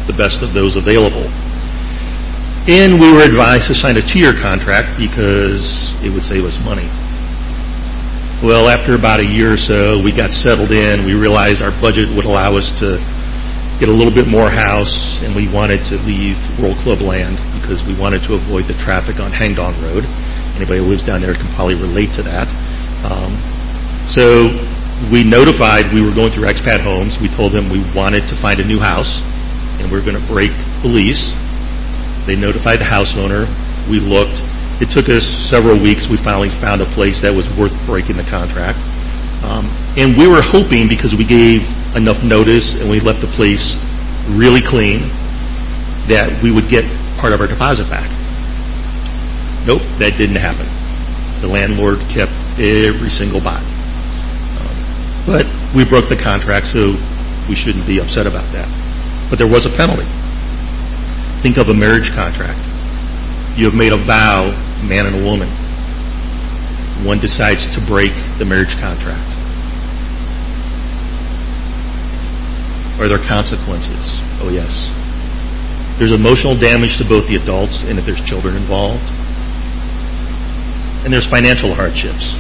the 0.07 0.15
best 0.15 0.39
of 0.39 0.55
those 0.55 0.79
available. 0.79 1.27
And 2.71 2.97
we 2.97 3.11
were 3.11 3.21
advised 3.21 3.67
to 3.67 3.75
sign 3.75 3.99
a 3.99 4.01
two-year 4.01 4.39
contract 4.39 4.95
because 4.95 5.93
it 6.01 6.09
would 6.09 6.23
save 6.23 6.47
us 6.47 6.55
money. 6.63 6.87
Well, 8.41 8.67
after 8.71 8.95
about 8.95 9.19
a 9.19 9.27
year 9.27 9.53
or 9.53 9.61
so, 9.61 9.99
we 10.01 10.15
got 10.15 10.31
settled 10.31 10.71
in. 10.71 11.03
We 11.03 11.15
realized 11.15 11.61
our 11.61 11.75
budget 11.83 12.09
would 12.15 12.25
allow 12.25 12.55
us 12.55 12.71
to 12.79 12.97
get 13.79 13.87
a 13.87 13.95
little 13.95 14.13
bit 14.13 14.27
more 14.27 14.47
house, 14.47 15.19
and 15.23 15.35
we 15.35 15.51
wanted 15.51 15.83
to 15.91 15.99
leave 16.03 16.39
World 16.59 16.79
Club 16.83 17.03
land 17.03 17.39
because 17.65 17.81
we 17.89 17.97
wanted 17.97 18.21
to 18.29 18.37
avoid 18.37 18.69
the 18.69 18.77
traffic 18.85 19.17
on 19.17 19.33
Hangdong 19.33 19.81
Road. 19.81 20.05
Anybody 20.53 20.85
who 20.85 20.87
lives 20.93 21.01
down 21.01 21.25
there 21.25 21.33
can 21.33 21.49
probably 21.57 21.73
relate 21.73 22.13
to 22.13 22.21
that. 22.21 22.45
Um, 23.01 23.33
so 24.05 24.53
we 25.09 25.25
notified 25.25 25.89
we 25.89 26.05
were 26.05 26.13
going 26.13 26.29
through 26.29 26.45
expat 26.45 26.85
homes. 26.85 27.17
We 27.17 27.27
told 27.33 27.57
them 27.57 27.73
we 27.73 27.81
wanted 27.97 28.29
to 28.29 28.37
find 28.37 28.61
a 28.61 28.67
new 28.67 28.77
house 28.77 29.09
and 29.81 29.89
we're 29.89 30.05
going 30.05 30.15
to 30.15 30.27
break 30.29 30.53
the 30.85 30.89
lease. 30.93 31.33
They 32.29 32.37
notified 32.37 32.79
the 32.79 32.87
house 32.87 33.17
owner. 33.17 33.49
We 33.89 33.97
looked. 33.97 34.39
It 34.77 34.93
took 34.93 35.09
us 35.09 35.25
several 35.49 35.81
weeks. 35.81 36.05
We 36.05 36.21
finally 36.21 36.53
found 36.61 36.85
a 36.85 36.89
place 36.93 37.19
that 37.25 37.33
was 37.33 37.49
worth 37.57 37.73
breaking 37.89 38.21
the 38.21 38.27
contract. 38.29 38.77
Um, 39.41 39.73
and 39.97 40.13
we 40.13 40.29
were 40.29 40.41
hoping 40.41 40.85
because 40.85 41.17
we 41.17 41.25
gave 41.25 41.65
enough 41.97 42.21
notice 42.21 42.77
and 42.77 42.87
we 42.87 43.01
left 43.01 43.25
the 43.25 43.31
place 43.35 43.61
really 44.31 44.61
clean 44.63 45.09
that 46.09 46.41
we 46.41 46.49
would 46.53 46.69
get 46.69 46.85
part 47.25 47.33
of 47.33 47.41
our 47.41 47.49
deposit 47.49 47.89
back. 47.89 48.05
Nope, 49.65 49.81
that 49.97 50.13
didn't 50.13 50.37
happen. 50.37 50.69
The 51.41 51.49
landlord 51.49 51.97
kept 52.13 52.29
every 52.61 53.09
single 53.09 53.41
baht. 53.41 53.65
Um, 53.65 54.77
but 55.25 55.49
we 55.73 55.81
broke 55.89 56.05
the 56.05 56.21
contract, 56.21 56.69
so 56.69 56.93
we 57.49 57.57
shouldn't 57.57 57.89
be 57.89 57.97
upset 57.97 58.29
about 58.29 58.45
that. 58.53 58.69
But 59.33 59.41
there 59.41 59.49
was 59.49 59.65
a 59.65 59.73
penalty. 59.73 60.05
Think 61.41 61.57
of 61.57 61.65
a 61.65 61.73
marriage 61.73 62.13
contract. 62.13 62.61
You 63.57 63.65
have 63.65 63.73
made 63.73 63.89
a 63.89 63.97
vow, 64.05 64.53
man 64.85 65.09
and 65.09 65.17
a 65.17 65.23
woman. 65.25 65.49
One 67.09 67.17
decides 67.17 67.65
to 67.73 67.81
break 67.89 68.13
the 68.37 68.45
marriage 68.45 68.77
contract. 68.77 69.33
Are 73.01 73.09
there 73.09 73.25
consequences? 73.25 74.21
Oh, 74.45 74.53
yes. 74.53 74.93
There's 75.95 76.11
emotional 76.11 76.59
damage 76.59 76.99
to 76.99 77.07
both 77.07 77.27
the 77.31 77.39
adults 77.39 77.83
and 77.87 77.95
if 77.95 78.03
there's 78.03 78.23
children 78.27 78.59
involved. 78.59 79.07
And 81.07 81.13
there's 81.13 81.29
financial 81.31 81.71
hardships. 81.71 82.35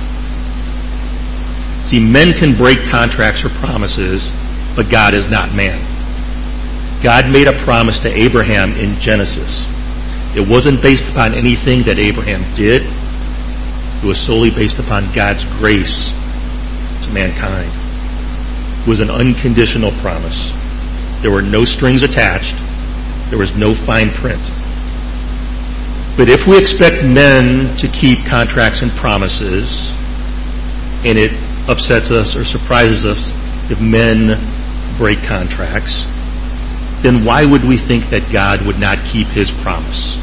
See, 1.87 2.01
men 2.01 2.33
can 2.35 2.57
break 2.57 2.81
contracts 2.89 3.45
or 3.45 3.53
promises, 3.61 4.25
but 4.73 4.89
God 4.89 5.13
is 5.13 5.29
not 5.29 5.53
man. 5.53 5.79
God 7.05 7.29
made 7.29 7.45
a 7.45 7.53
promise 7.63 8.01
to 8.01 8.09
Abraham 8.09 8.73
in 8.73 8.97
Genesis. 8.97 9.63
It 10.33 10.41
wasn't 10.41 10.81
based 10.81 11.05
upon 11.07 11.37
anything 11.37 11.85
that 11.85 12.01
Abraham 12.01 12.41
did. 12.57 12.81
It 12.83 14.07
was 14.09 14.17
solely 14.25 14.49
based 14.49 14.81
upon 14.81 15.13
God's 15.13 15.45
grace 15.61 15.93
to 17.05 17.09
mankind. 17.13 17.69
It 18.83 18.89
was 18.89 18.99
an 18.99 19.13
unconditional 19.13 19.93
promise. 20.01 20.35
There 21.21 21.31
were 21.31 21.45
no 21.45 21.63
strings 21.63 22.01
attached. 22.01 22.57
There 23.35 23.43
was 23.43 23.51
no 23.59 23.75
fine 23.83 24.15
print. 24.15 24.39
But 26.15 26.31
if 26.31 26.47
we 26.47 26.55
expect 26.55 27.03
men 27.03 27.75
to 27.83 27.91
keep 27.91 28.23
contracts 28.23 28.79
and 28.79 28.95
promises, 28.95 29.67
and 31.03 31.19
it 31.19 31.35
upsets 31.67 32.15
us 32.15 32.31
or 32.39 32.47
surprises 32.47 33.03
us 33.03 33.19
if 33.67 33.75
men 33.83 34.39
break 34.95 35.19
contracts, 35.27 35.91
then 37.03 37.27
why 37.27 37.43
would 37.43 37.67
we 37.67 37.75
think 37.75 38.07
that 38.15 38.31
God 38.31 38.63
would 38.63 38.79
not 38.79 39.03
keep 39.03 39.27
his 39.35 39.51
promise? 39.59 40.15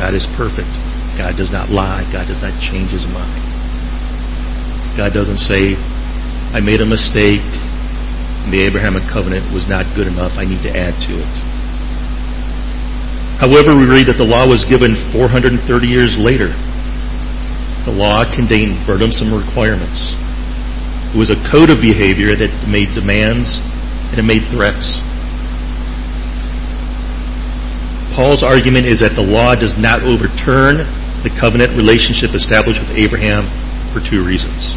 God 0.00 0.16
is 0.16 0.24
perfect. 0.32 0.72
God 1.20 1.36
does 1.36 1.52
not 1.52 1.68
lie. 1.68 2.08
God 2.08 2.24
does 2.24 2.40
not 2.40 2.56
change 2.56 2.88
his 2.88 3.04
mind. 3.04 3.44
God 4.96 5.12
doesn't 5.12 5.44
say, 5.44 5.76
I 6.56 6.64
made 6.64 6.80
a 6.80 6.88
mistake. 6.88 7.44
The 8.48 8.64
Abrahamic 8.64 9.04
covenant 9.12 9.52
was 9.52 9.68
not 9.68 9.84
good 9.92 10.08
enough. 10.08 10.40
I 10.40 10.48
need 10.48 10.64
to 10.64 10.72
add 10.72 10.96
to 11.06 11.12
it. 11.20 11.34
However, 13.44 13.76
we 13.76 13.84
read 13.88 14.08
that 14.08 14.16
the 14.16 14.26
law 14.26 14.48
was 14.48 14.64
given 14.68 14.96
430 15.12 15.60
years 15.88 16.16
later. 16.16 16.52
The 17.88 17.92
law 17.92 18.24
contained 18.28 18.84
burdensome 18.84 19.32
requirements. 19.32 19.96
It 21.12 21.18
was 21.18 21.32
a 21.32 21.40
code 21.48 21.72
of 21.72 21.80
behavior 21.80 22.36
that 22.36 22.52
made 22.68 22.92
demands 22.92 23.60
and 24.12 24.20
it 24.20 24.26
made 24.28 24.44
threats. 24.52 25.00
Paul's 28.12 28.44
argument 28.44 28.84
is 28.84 29.00
that 29.00 29.16
the 29.16 29.24
law 29.24 29.56
does 29.56 29.78
not 29.78 30.02
overturn 30.04 30.84
the 31.24 31.32
covenant 31.40 31.72
relationship 31.78 32.36
established 32.36 32.82
with 32.82 32.92
Abraham 32.98 33.48
for 33.94 34.04
two 34.04 34.20
reasons. 34.20 34.74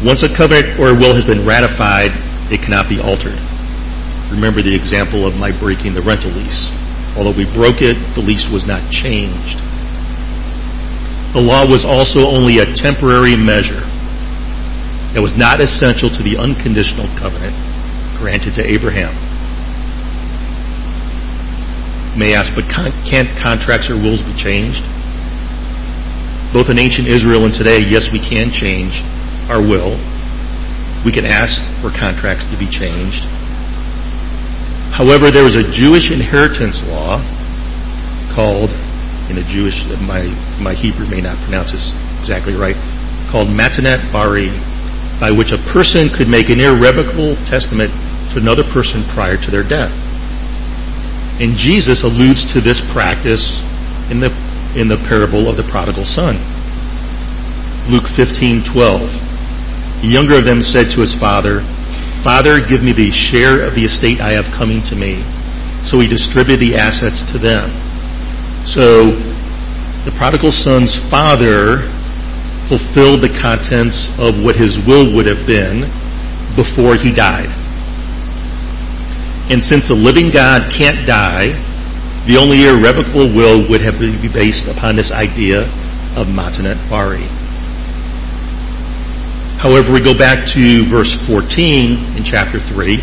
Once 0.00 0.24
a 0.24 0.32
covenant 0.32 0.80
or 0.80 0.90
a 0.92 0.96
will 0.96 1.12
has 1.12 1.28
been 1.28 1.44
ratified, 1.44 2.08
it 2.48 2.64
cannot 2.64 2.88
be 2.88 2.96
altered. 2.96 3.36
Remember 4.32 4.64
the 4.64 4.72
example 4.72 5.28
of 5.28 5.36
my 5.36 5.52
breaking 5.52 5.92
the 5.92 6.00
rental 6.00 6.32
lease. 6.32 6.72
Although 7.20 7.36
we 7.36 7.44
broke 7.44 7.84
it, 7.84 8.00
the 8.16 8.24
lease 8.24 8.48
was 8.48 8.64
not 8.64 8.80
changed. 8.88 9.60
The 11.36 11.44
law 11.44 11.68
was 11.68 11.84
also 11.84 12.32
only 12.32 12.64
a 12.64 12.72
temporary 12.72 13.36
measure 13.36 13.84
that 15.12 15.20
was 15.20 15.36
not 15.36 15.60
essential 15.60 16.08
to 16.08 16.22
the 16.24 16.40
unconditional 16.40 17.04
covenant 17.20 17.52
granted 18.16 18.56
to 18.56 18.64
Abraham. 18.64 19.12
may 22.16 22.32
ask, 22.32 22.56
but 22.56 22.64
can't 22.72 23.28
contracts 23.36 23.92
or 23.92 24.00
wills 24.00 24.24
be 24.24 24.32
changed? 24.32 24.80
Both 26.56 26.72
in 26.72 26.80
ancient 26.80 27.04
Israel 27.04 27.44
and 27.44 27.52
today, 27.52 27.84
yes, 27.84 28.08
we 28.08 28.18
can 28.18 28.48
change 28.48 28.96
our 29.50 29.58
will. 29.58 29.98
We 31.02 31.10
can 31.10 31.26
ask 31.26 31.58
for 31.82 31.90
contracts 31.90 32.46
to 32.54 32.56
be 32.56 32.70
changed. 32.70 33.26
However, 34.94 35.34
there 35.34 35.42
was 35.42 35.58
a 35.58 35.66
Jewish 35.66 36.14
inheritance 36.14 36.78
law 36.86 37.18
called, 38.30 38.70
in 39.26 39.42
a 39.42 39.46
Jewish, 39.50 39.74
my, 39.98 40.30
my 40.62 40.74
Hebrew 40.74 41.10
may 41.10 41.18
not 41.18 41.38
pronounce 41.46 41.74
this 41.74 41.90
exactly 42.22 42.54
right, 42.54 42.78
called 43.32 43.50
Matanet 43.50 44.12
Bari, 44.14 44.54
by 45.18 45.34
which 45.34 45.50
a 45.50 45.60
person 45.74 46.10
could 46.14 46.30
make 46.30 46.50
an 46.50 46.62
irrevocable 46.62 47.34
testament 47.46 47.90
to 48.34 48.38
another 48.38 48.62
person 48.70 49.02
prior 49.10 49.40
to 49.40 49.48
their 49.50 49.66
death. 49.66 49.92
And 51.40 51.56
Jesus 51.56 52.04
alludes 52.04 52.44
to 52.52 52.60
this 52.60 52.78
practice 52.92 53.42
in 54.12 54.20
the, 54.20 54.30
in 54.76 54.86
the 54.86 55.00
parable 55.08 55.48
of 55.48 55.56
the 55.56 55.64
prodigal 55.72 56.04
son. 56.04 56.36
Luke 57.88 58.06
15:12. 58.12 59.29
The 60.00 60.08
younger 60.08 60.40
of 60.40 60.44
them 60.48 60.64
said 60.64 60.88
to 60.96 61.04
his 61.04 61.12
father, 61.20 61.60
Father, 62.24 62.60
give 62.60 62.80
me 62.84 62.92
the 62.92 63.12
share 63.12 63.64
of 63.64 63.76
the 63.76 63.84
estate 63.84 64.20
I 64.20 64.36
have 64.36 64.48
coming 64.56 64.80
to 64.88 64.96
me. 64.96 65.24
So 65.84 66.00
he 66.00 66.08
distributed 66.08 66.60
the 66.60 66.76
assets 66.76 67.24
to 67.32 67.40
them. 67.40 67.72
So 68.68 69.12
the 70.04 70.12
prodigal 70.16 70.52
son's 70.52 70.92
father 71.08 71.84
fulfilled 72.68 73.24
the 73.24 73.32
contents 73.40 74.08
of 74.20 74.40
what 74.40 74.56
his 74.56 74.76
will 74.86 75.12
would 75.16 75.26
have 75.26 75.48
been 75.48 75.88
before 76.56 76.96
he 76.96 77.12
died. 77.12 77.48
And 79.50 79.64
since 79.64 79.88
the 79.88 79.98
living 79.98 80.30
God 80.30 80.70
can't 80.70 81.04
die, 81.08 81.56
the 82.28 82.36
only 82.36 82.68
irrevocable 82.68 83.32
will 83.34 83.66
would 83.68 83.80
have 83.80 83.98
to 83.98 84.12
be 84.20 84.28
based 84.28 84.68
upon 84.68 84.94
this 84.94 85.10
idea 85.10 85.66
of 86.14 86.28
Matanet. 86.28 86.78
However, 89.60 89.92
we 89.92 90.00
go 90.00 90.16
back 90.16 90.48
to 90.56 90.88
verse 90.88 91.12
14 91.28 92.16
in 92.16 92.24
chapter 92.24 92.56
3. 92.72 92.96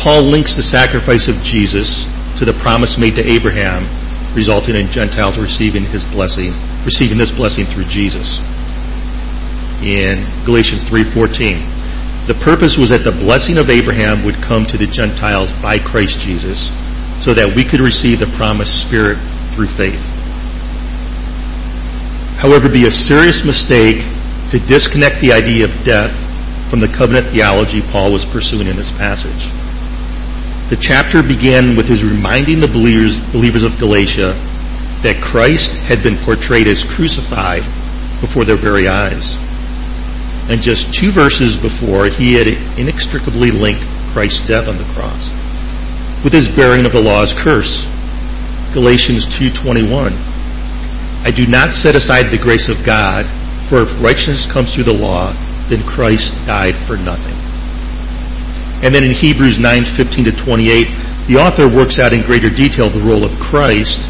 Paul 0.00 0.24
links 0.32 0.56
the 0.56 0.64
sacrifice 0.64 1.28
of 1.28 1.36
Jesus 1.44 2.08
to 2.40 2.48
the 2.48 2.56
promise 2.64 2.96
made 2.96 3.20
to 3.20 3.24
Abraham, 3.28 3.84
resulting 4.32 4.80
in 4.80 4.88
Gentiles 4.88 5.36
receiving 5.36 5.84
his 5.84 6.00
blessing, 6.08 6.56
receiving 6.88 7.20
this 7.20 7.30
blessing 7.36 7.68
through 7.68 7.84
Jesus. 7.92 8.40
In 9.84 10.24
Galatians 10.48 10.88
3:14, 10.88 11.60
the 12.32 12.40
purpose 12.40 12.80
was 12.80 12.88
that 12.88 13.04
the 13.04 13.12
blessing 13.12 13.60
of 13.60 13.68
Abraham 13.68 14.24
would 14.24 14.40
come 14.40 14.64
to 14.72 14.80
the 14.80 14.88
Gentiles 14.88 15.52
by 15.60 15.76
Christ 15.76 16.16
Jesus, 16.24 16.72
so 17.20 17.36
that 17.36 17.52
we 17.52 17.60
could 17.60 17.84
receive 17.84 18.24
the 18.24 18.32
promised 18.40 18.88
Spirit 18.88 19.20
through 19.52 19.68
faith. 19.76 20.00
However, 22.40 22.72
be 22.72 22.88
a 22.88 22.90
serious 22.90 23.44
mistake 23.44 24.00
to 24.54 24.62
disconnect 24.70 25.18
the 25.18 25.34
idea 25.34 25.66
of 25.66 25.74
death 25.82 26.14
from 26.70 26.78
the 26.78 26.86
covenant 26.94 27.26
theology 27.34 27.82
Paul 27.90 28.14
was 28.14 28.22
pursuing 28.30 28.70
in 28.70 28.78
this 28.78 28.94
passage. 28.94 29.42
The 30.70 30.78
chapter 30.78 31.26
began 31.26 31.74
with 31.74 31.90
his 31.90 32.06
reminding 32.06 32.62
the 32.62 32.70
believers, 32.70 33.18
believers 33.34 33.66
of 33.66 33.74
Galatia 33.82 34.38
that 35.02 35.18
Christ 35.18 35.74
had 35.90 36.06
been 36.06 36.22
portrayed 36.22 36.70
as 36.70 36.86
crucified 36.94 37.66
before 38.22 38.46
their 38.46 38.56
very 38.56 38.86
eyes. 38.86 39.26
And 40.46 40.62
just 40.62 40.86
two 40.94 41.10
verses 41.10 41.58
before, 41.58 42.06
he 42.06 42.38
had 42.38 42.46
inextricably 42.78 43.50
linked 43.50 43.82
Christ's 44.14 44.46
death 44.46 44.70
on 44.70 44.78
the 44.78 44.86
cross 44.94 45.34
with 46.22 46.30
his 46.30 46.46
bearing 46.54 46.86
of 46.86 46.94
the 46.94 47.02
law's 47.02 47.34
curse. 47.42 47.82
Galatians 48.70 49.26
2:21 49.34 50.14
I 51.26 51.34
do 51.34 51.42
not 51.50 51.74
set 51.74 51.98
aside 51.98 52.30
the 52.30 52.38
grace 52.38 52.70
of 52.70 52.86
God 52.86 53.26
for 53.68 53.82
if 53.82 53.90
righteousness 54.02 54.46
comes 54.52 54.74
through 54.74 54.88
the 54.88 54.96
law, 54.96 55.32
then 55.70 55.80
Christ 55.84 56.32
died 56.44 56.76
for 56.86 56.96
nothing. 56.96 57.36
And 58.84 58.92
then 58.92 59.04
in 59.04 59.16
Hebrews 59.16 59.56
9:15 59.56 60.28
to 60.28 60.34
28, 60.44 60.86
the 61.28 61.40
author 61.40 61.68
works 61.68 61.98
out 61.98 62.12
in 62.12 62.20
greater 62.22 62.50
detail 62.52 62.92
the 62.92 63.00
role 63.00 63.24
of 63.24 63.32
Christ 63.40 64.04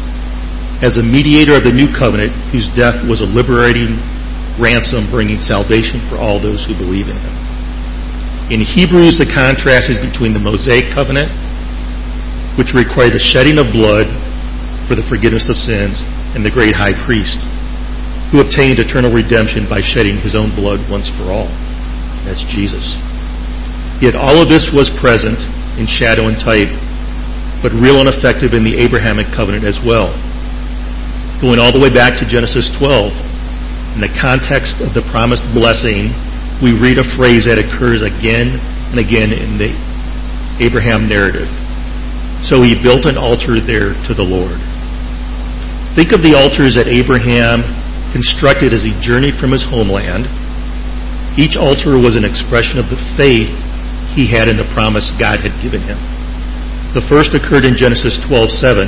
as 0.83 0.99
a 0.99 1.03
mediator 1.03 1.55
of 1.55 1.63
the 1.63 1.71
new 1.71 1.87
covenant 1.95 2.35
whose 2.51 2.67
death 2.75 2.99
was 3.07 3.23
a 3.23 3.29
liberating 3.29 3.95
ransom 4.59 5.07
bringing 5.07 5.39
salvation 5.39 6.03
for 6.11 6.19
all 6.19 6.39
those 6.39 6.67
who 6.67 6.75
believe 6.75 7.07
in 7.07 7.15
him. 7.15 7.35
In 8.51 8.61
Hebrews, 8.61 9.17
the 9.17 9.25
contrast 9.25 9.89
is 9.89 9.97
between 10.03 10.35
the 10.35 10.43
Mosaic 10.43 10.91
covenant, 10.91 11.31
which 12.59 12.75
required 12.75 13.15
the 13.15 13.23
shedding 13.23 13.57
of 13.57 13.71
blood 13.71 14.11
for 14.87 14.93
the 14.93 15.07
forgiveness 15.07 15.47
of 15.49 15.57
sins, 15.57 16.03
and 16.35 16.43
the 16.43 16.51
great 16.51 16.75
high 16.75 16.93
priest, 17.07 17.39
who 18.31 18.41
obtained 18.41 18.81
eternal 18.81 19.13
redemption 19.13 19.69
by 19.69 19.81
shedding 19.81 20.17
his 20.17 20.33
own 20.33 20.53
blood 20.55 20.81
once 20.89 21.09
for 21.13 21.29
all. 21.29 21.49
That's 22.25 22.41
Jesus. 22.49 22.97
Yet 24.01 24.17
all 24.17 24.41
of 24.41 24.49
this 24.49 24.73
was 24.73 24.89
present 24.97 25.39
in 25.77 25.85
shadow 25.85 26.27
and 26.27 26.35
type, 26.41 26.71
but 27.61 27.71
real 27.77 28.01
and 28.01 28.09
effective 28.09 28.51
in 28.57 28.65
the 28.65 28.81
Abrahamic 28.81 29.29
covenant 29.31 29.63
as 29.63 29.79
well. 29.85 30.11
Going 31.39 31.59
all 31.59 31.71
the 31.71 31.79
way 31.79 31.93
back 31.93 32.17
to 32.19 32.25
Genesis 32.25 32.71
12, 32.75 33.13
in 33.95 34.01
the 34.03 34.11
context 34.19 34.81
of 34.83 34.91
the 34.91 35.05
promised 35.13 35.45
blessing, 35.55 36.11
we 36.59 36.75
read 36.75 36.99
a 36.99 37.07
phrase 37.15 37.47
that 37.47 37.55
occurs 37.55 38.03
again 38.03 38.59
and 38.91 38.99
again 38.99 39.31
in 39.31 39.55
the 39.55 39.71
Abraham 40.59 41.07
narrative. 41.07 41.47
So 42.43 42.63
he 42.63 42.75
built 42.75 43.07
an 43.07 43.15
altar 43.15 43.59
there 43.59 43.95
to 44.07 44.13
the 44.15 44.23
Lord. 44.23 44.59
Think 45.95 46.11
of 46.11 46.19
the 46.19 46.35
altars 46.35 46.75
that 46.75 46.91
Abraham 46.91 47.63
constructed 48.15 48.71
as 48.71 48.79
he 48.87 48.95
journeyed 49.03 49.35
from 49.35 49.51
his 49.51 49.67
homeland. 49.67 50.23
Each 51.35 51.59
altar 51.59 51.99
was 51.99 52.15
an 52.15 52.23
expression 52.23 52.79
of 52.79 52.87
the 52.87 52.95
faith 53.19 53.51
he 54.15 54.31
had 54.31 54.47
in 54.47 54.55
the 54.55 54.71
promise 54.71 55.11
God 55.19 55.43
had 55.43 55.59
given 55.59 55.83
him. 55.83 55.99
The 56.95 57.03
first 57.11 57.35
occurred 57.35 57.67
in 57.67 57.75
Genesis 57.75 58.15
12:7 58.23 58.87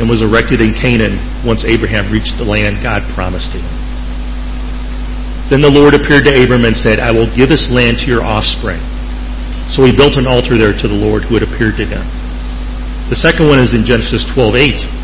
and 0.00 0.08
was 0.08 0.24
erected 0.24 0.64
in 0.64 0.72
Canaan 0.72 1.20
once 1.44 1.68
Abraham 1.68 2.08
reached 2.08 2.40
the 2.40 2.48
land 2.48 2.80
God 2.80 3.04
promised 3.12 3.52
him. 3.52 3.62
Then 5.52 5.60
the 5.60 5.68
Lord 5.68 5.92
appeared 5.92 6.24
to 6.24 6.32
Abram 6.40 6.64
and 6.64 6.74
said, 6.74 6.98
I 6.98 7.12
will 7.12 7.28
give 7.36 7.52
this 7.52 7.68
land 7.68 8.00
to 8.00 8.08
your 8.08 8.24
offspring. 8.24 8.80
So 9.68 9.84
he 9.84 9.92
built 9.92 10.16
an 10.16 10.26
altar 10.26 10.56
there 10.56 10.72
to 10.72 10.88
the 10.88 10.96
Lord 10.96 11.28
who 11.28 11.36
had 11.36 11.44
appeared 11.44 11.76
to 11.76 11.84
him. 11.84 12.00
The 13.12 13.20
second 13.20 13.52
one 13.52 13.60
is 13.60 13.76
in 13.76 13.84
Genesis 13.84 14.24
12:8. 14.32 15.03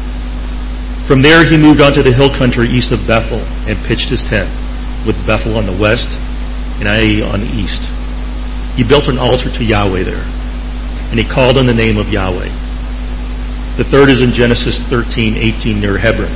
From 1.10 1.26
there 1.26 1.42
he 1.42 1.58
moved 1.58 1.82
on 1.82 1.90
to 1.98 2.06
the 2.06 2.14
hill 2.14 2.30
country 2.30 2.70
east 2.70 2.94
of 2.94 3.02
Bethel 3.02 3.42
and 3.66 3.74
pitched 3.82 4.14
his 4.14 4.22
tent, 4.30 4.46
with 5.02 5.18
Bethel 5.26 5.58
on 5.58 5.66
the 5.66 5.74
west 5.74 6.06
and 6.78 6.86
Ai 6.86 7.18
on 7.26 7.42
the 7.42 7.50
east. 7.50 7.90
He 8.78 8.86
built 8.86 9.10
an 9.10 9.18
altar 9.18 9.50
to 9.50 9.62
Yahweh 9.66 10.06
there, 10.06 10.22
and 11.10 11.18
he 11.18 11.26
called 11.26 11.58
on 11.58 11.66
the 11.66 11.74
name 11.74 11.98
of 11.98 12.14
Yahweh. 12.14 12.46
The 13.82 13.90
third 13.90 14.06
is 14.06 14.22
in 14.22 14.30
Genesis 14.38 14.78
13:18 14.86 15.82
near 15.82 15.98
Hebron. 15.98 16.30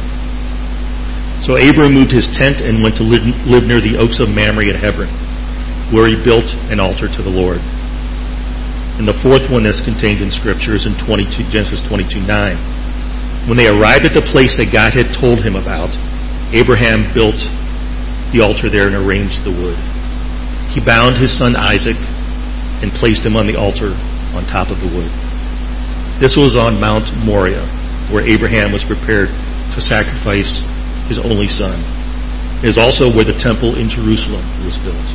So 1.46 1.54
Abram 1.54 1.94
moved 1.94 2.10
his 2.10 2.26
tent 2.34 2.58
and 2.58 2.82
went 2.82 2.98
to 2.98 3.06
live 3.06 3.70
near 3.70 3.78
the 3.78 3.94
oaks 3.94 4.18
of 4.18 4.26
Mamre 4.26 4.74
at 4.74 4.82
Hebron, 4.82 5.14
where 5.94 6.10
he 6.10 6.18
built 6.18 6.50
an 6.74 6.82
altar 6.82 7.06
to 7.06 7.22
the 7.22 7.30
Lord. 7.30 7.62
And 8.98 9.06
the 9.06 9.22
fourth 9.22 9.46
one 9.54 9.62
that's 9.62 9.86
contained 9.86 10.18
in 10.18 10.34
Scripture 10.34 10.74
is 10.74 10.82
in 10.82 10.98
22, 10.98 11.46
Genesis 11.54 11.78
22:9. 11.86 12.58
When 13.44 13.60
they 13.60 13.68
arrived 13.68 14.08
at 14.08 14.16
the 14.16 14.24
place 14.24 14.56
that 14.56 14.72
God 14.72 14.96
had 14.96 15.12
told 15.12 15.44
him 15.44 15.52
about, 15.52 15.92
Abraham 16.56 17.12
built 17.12 17.36
the 18.32 18.40
altar 18.40 18.72
there 18.72 18.88
and 18.88 18.96
arranged 18.96 19.44
the 19.44 19.52
wood. 19.52 19.76
He 20.72 20.80
bound 20.80 21.20
his 21.20 21.36
son 21.36 21.54
Isaac 21.54 22.00
and 22.80 22.90
placed 22.96 23.22
him 23.22 23.36
on 23.36 23.46
the 23.46 23.54
altar 23.54 23.92
on 24.32 24.48
top 24.48 24.72
of 24.72 24.80
the 24.80 24.90
wood. 24.90 25.12
This 26.18 26.34
was 26.40 26.56
on 26.56 26.80
Mount 26.80 27.10
Moriah, 27.20 27.68
where 28.10 28.24
Abraham 28.24 28.72
was 28.72 28.82
prepared 28.82 29.28
to 29.76 29.78
sacrifice 29.78 30.64
his 31.06 31.20
only 31.20 31.46
son. 31.46 31.84
It 32.64 32.72
is 32.72 32.80
also 32.80 33.12
where 33.12 33.28
the 33.28 33.36
temple 33.36 33.76
in 33.76 33.92
Jerusalem 33.92 34.42
was 34.64 34.80
built. 34.80 35.08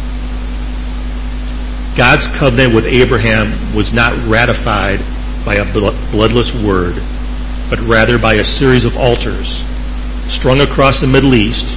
God's 1.97 2.29
covenant 2.37 2.77
with 2.77 2.85
Abraham 2.85 3.73
was 3.73 3.89
not 3.91 4.15
ratified 4.29 5.01
by 5.43 5.57
a 5.57 5.67
bloodless 5.73 6.53
word, 6.61 7.01
but 7.69 7.79
rather 7.85 8.17
by 8.17 8.35
a 8.35 8.43
series 8.43 8.83
of 8.83 8.97
altars 8.97 9.63
strung 10.29 10.61
across 10.61 11.01
the 11.01 11.09
Middle 11.09 11.33
East, 11.33 11.73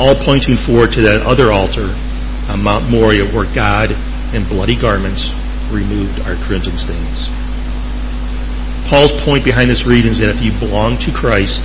all 0.00 0.16
pointing 0.24 0.56
forward 0.64 0.92
to 0.96 1.02
that 1.04 1.24
other 1.24 1.52
altar 1.52 1.92
on 2.48 2.64
Mount 2.64 2.88
Moriah 2.88 3.28
where 3.28 3.48
God, 3.48 3.92
in 4.36 4.48
bloody 4.48 4.76
garments, 4.76 5.28
removed 5.72 6.20
our 6.24 6.36
crimson 6.44 6.76
stains. 6.76 7.28
Paul's 8.88 9.12
point 9.24 9.44
behind 9.44 9.72
this 9.72 9.84
reading 9.88 10.12
is 10.12 10.20
that 10.20 10.32
if 10.32 10.40
you 10.44 10.52
belong 10.60 11.00
to 11.04 11.10
Christ, 11.12 11.60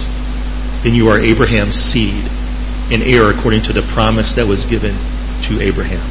then 0.84 0.96
you 0.96 1.12
are 1.12 1.20
Abraham's 1.20 1.76
seed, 1.76 2.24
and 2.92 3.04
heir 3.04 3.28
according 3.32 3.64
to 3.68 3.74
the 3.76 3.84
promise 3.92 4.32
that 4.40 4.48
was 4.48 4.64
given 4.72 4.96
to 5.52 5.60
Abraham. 5.60 6.04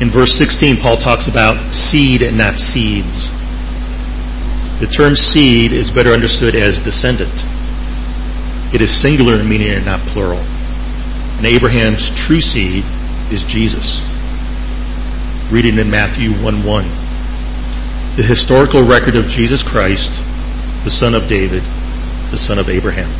In 0.00 0.08
verse 0.08 0.32
16, 0.40 0.80
Paul 0.80 0.96
talks 0.96 1.28
about 1.28 1.60
seed 1.72 2.24
and 2.24 2.40
not 2.40 2.56
seeds. 2.56 3.28
The 4.80 4.88
term 4.88 5.12
seed 5.12 5.76
is 5.76 5.92
better 5.92 6.08
understood 6.08 6.56
as 6.56 6.80
descendant. 6.80 7.36
It 8.72 8.80
is 8.80 8.88
singular 8.88 9.36
in 9.36 9.44
meaning 9.44 9.76
and 9.76 9.84
not 9.84 10.00
plural. 10.16 10.40
And 10.40 11.44
Abraham's 11.44 12.08
true 12.24 12.40
seed 12.40 12.80
is 13.28 13.44
Jesus. 13.44 14.00
Reading 15.52 15.76
in 15.76 15.92
Matthew 15.92 16.32
1 16.32 16.64
1. 16.64 18.16
The 18.16 18.24
historical 18.24 18.80
record 18.80 19.20
of 19.20 19.28
Jesus 19.28 19.60
Christ, 19.60 20.16
the 20.88 20.96
son 20.96 21.12
of 21.12 21.28
David, 21.28 21.60
the 22.32 22.40
son 22.40 22.56
of 22.56 22.72
Abraham. 22.72 23.12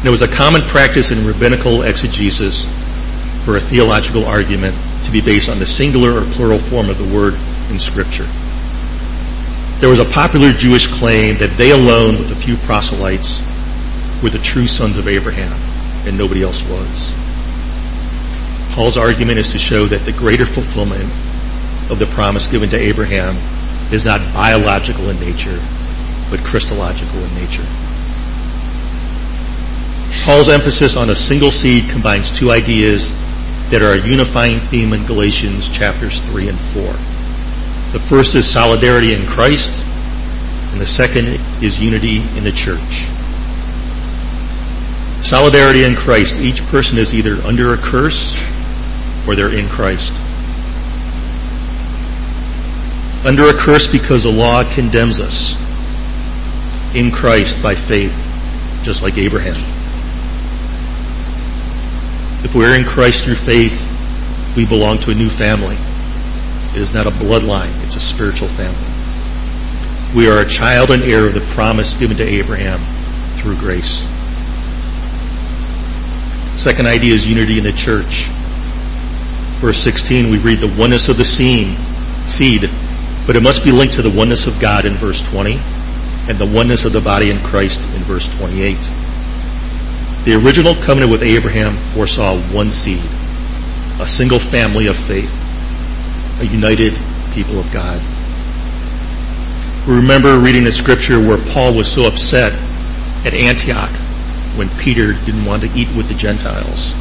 And 0.00 0.08
it 0.08 0.14
was 0.14 0.24
a 0.24 0.32
common 0.32 0.64
practice 0.72 1.12
in 1.12 1.28
rabbinical 1.28 1.84
exegesis 1.84 2.64
for 3.44 3.60
a 3.60 3.64
theological 3.68 4.24
argument 4.24 4.72
to 5.04 5.12
be 5.12 5.20
based 5.20 5.52
on 5.52 5.60
the 5.60 5.68
singular 5.68 6.16
or 6.16 6.24
plural 6.32 6.64
form 6.72 6.88
of 6.88 6.96
the 6.96 7.04
word 7.04 7.36
in 7.68 7.76
Scripture 7.76 8.24
there 9.82 9.90
was 9.90 9.98
a 9.98 10.14
popular 10.14 10.54
Jewish 10.54 10.86
claim 11.02 11.42
that 11.42 11.58
they 11.58 11.74
alone, 11.74 12.22
with 12.22 12.30
a 12.30 12.38
few 12.38 12.54
proselytes, 12.62 13.42
were 14.22 14.30
the 14.30 14.38
true 14.38 14.70
sons 14.70 14.94
of 14.94 15.10
Abraham, 15.10 15.58
and 16.06 16.14
nobody 16.14 16.46
else 16.46 16.62
was. 16.70 17.10
Paul's 18.78 18.94
argument 18.94 19.42
is 19.42 19.50
to 19.50 19.58
show 19.58 19.90
that 19.90 20.06
the 20.06 20.14
greater 20.14 20.46
fulfillment 20.46 21.10
of 21.90 21.98
the 21.98 22.06
promise 22.14 22.46
given 22.46 22.70
to 22.70 22.78
Abraham 22.78 23.34
is 23.90 24.06
not 24.06 24.22
biological 24.30 25.10
in 25.10 25.18
nature, 25.18 25.58
but 26.30 26.38
Christological 26.46 27.18
in 27.26 27.34
nature. 27.34 27.66
Paul's 30.22 30.46
emphasis 30.46 30.94
on 30.94 31.10
a 31.10 31.18
single 31.18 31.50
seed 31.50 31.90
combines 31.90 32.30
two 32.38 32.54
ideas 32.54 33.10
that 33.74 33.82
are 33.82 33.98
a 33.98 34.06
unifying 34.06 34.62
theme 34.70 34.94
in 34.94 35.10
Galatians 35.10 35.66
chapters 35.74 36.22
3 36.30 36.54
and 36.54 36.60
4. 36.70 37.11
The 37.92 38.00
first 38.08 38.32
is 38.32 38.48
solidarity 38.48 39.12
in 39.12 39.28
Christ, 39.28 39.84
and 40.72 40.80
the 40.80 40.88
second 40.88 41.28
is 41.60 41.76
unity 41.76 42.24
in 42.32 42.40
the 42.40 42.56
church. 42.56 42.92
Solidarity 45.28 45.84
in 45.84 45.94
Christ. 45.94 46.40
Each 46.40 46.64
person 46.72 46.96
is 46.96 47.12
either 47.12 47.44
under 47.44 47.76
a 47.76 47.78
curse 47.78 48.32
or 49.28 49.36
they're 49.36 49.52
in 49.52 49.68
Christ. 49.68 50.10
Under 53.28 53.46
a 53.46 53.56
curse 53.60 53.86
because 53.92 54.24
the 54.24 54.32
law 54.32 54.64
condemns 54.74 55.20
us. 55.20 55.52
In 56.96 57.12
Christ 57.12 57.60
by 57.60 57.76
faith, 57.76 58.16
just 58.88 59.04
like 59.04 59.20
Abraham. 59.20 59.60
If 62.42 62.56
we're 62.56 62.74
in 62.74 62.88
Christ 62.88 63.22
through 63.28 63.38
faith, 63.44 63.76
we 64.56 64.64
belong 64.64 64.98
to 65.04 65.12
a 65.12 65.14
new 65.14 65.30
family. 65.36 65.78
It 66.72 66.80
is 66.80 66.96
not 66.96 67.04
a 67.04 67.12
bloodline, 67.12 67.84
it's 67.84 68.00
a 68.00 68.00
spiritual 68.00 68.48
family. 68.56 68.88
We 70.16 70.24
are 70.24 70.40
a 70.40 70.48
child 70.48 70.88
and 70.88 71.04
heir 71.04 71.28
of 71.28 71.36
the 71.36 71.44
promise 71.52 71.92
given 72.00 72.16
to 72.16 72.24
Abraham 72.24 72.80
through 73.36 73.60
grace. 73.60 74.00
Second 76.56 76.88
idea 76.88 77.12
is 77.12 77.28
unity 77.28 77.60
in 77.60 77.68
the 77.68 77.76
church. 77.76 78.28
Verse 79.60 79.84
16, 79.84 80.32
we 80.32 80.40
read 80.40 80.64
the 80.64 80.72
oneness 80.72 81.12
of 81.12 81.20
the 81.20 81.28
seed, 81.28 81.76
seed, 82.24 82.64
but 83.28 83.36
it 83.36 83.44
must 83.44 83.60
be 83.64 83.72
linked 83.72 83.96
to 84.00 84.04
the 84.04 84.12
oneness 84.12 84.48
of 84.48 84.56
God 84.56 84.88
in 84.88 84.96
verse 84.96 85.20
20 85.28 85.60
and 86.32 86.40
the 86.40 86.48
oneness 86.48 86.88
of 86.88 86.96
the 86.96 87.04
body 87.04 87.28
in 87.28 87.36
Christ 87.44 87.84
in 87.92 88.00
verse 88.08 88.24
28. 88.40 88.80
The 90.24 90.40
original 90.40 90.72
covenant 90.80 91.12
with 91.12 91.20
Abraham 91.20 91.76
foresaw 91.92 92.40
one 92.48 92.72
seed, 92.72 93.04
a 94.00 94.08
single 94.08 94.40
family 94.48 94.88
of 94.88 94.96
faith 95.04 95.32
a 96.42 96.50
united 96.50 96.98
people 97.30 97.62
of 97.62 97.70
God. 97.70 98.02
We 99.86 99.94
remember 99.94 100.42
reading 100.42 100.66
the 100.66 100.74
scripture 100.74 101.22
where 101.22 101.38
Paul 101.54 101.78
was 101.78 101.86
so 101.86 102.06
upset 102.06 102.50
at 103.22 103.30
Antioch 103.34 103.94
when 104.58 104.66
Peter 104.82 105.14
didn't 105.22 105.46
want 105.46 105.62
to 105.62 105.70
eat 105.70 105.90
with 105.94 106.10
the 106.10 106.18
Gentiles. 106.18 106.94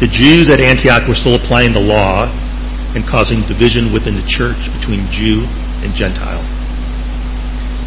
The 0.00 0.08
Jews 0.08 0.48
at 0.48 0.64
Antioch 0.64 1.04
were 1.04 1.16
still 1.16 1.36
applying 1.36 1.76
the 1.76 1.84
law 1.84 2.28
and 2.96 3.04
causing 3.04 3.44
division 3.44 3.92
within 3.92 4.16
the 4.16 4.26
church 4.26 4.58
between 4.80 5.06
Jew 5.12 5.44
and 5.84 5.92
Gentile. 5.92 6.44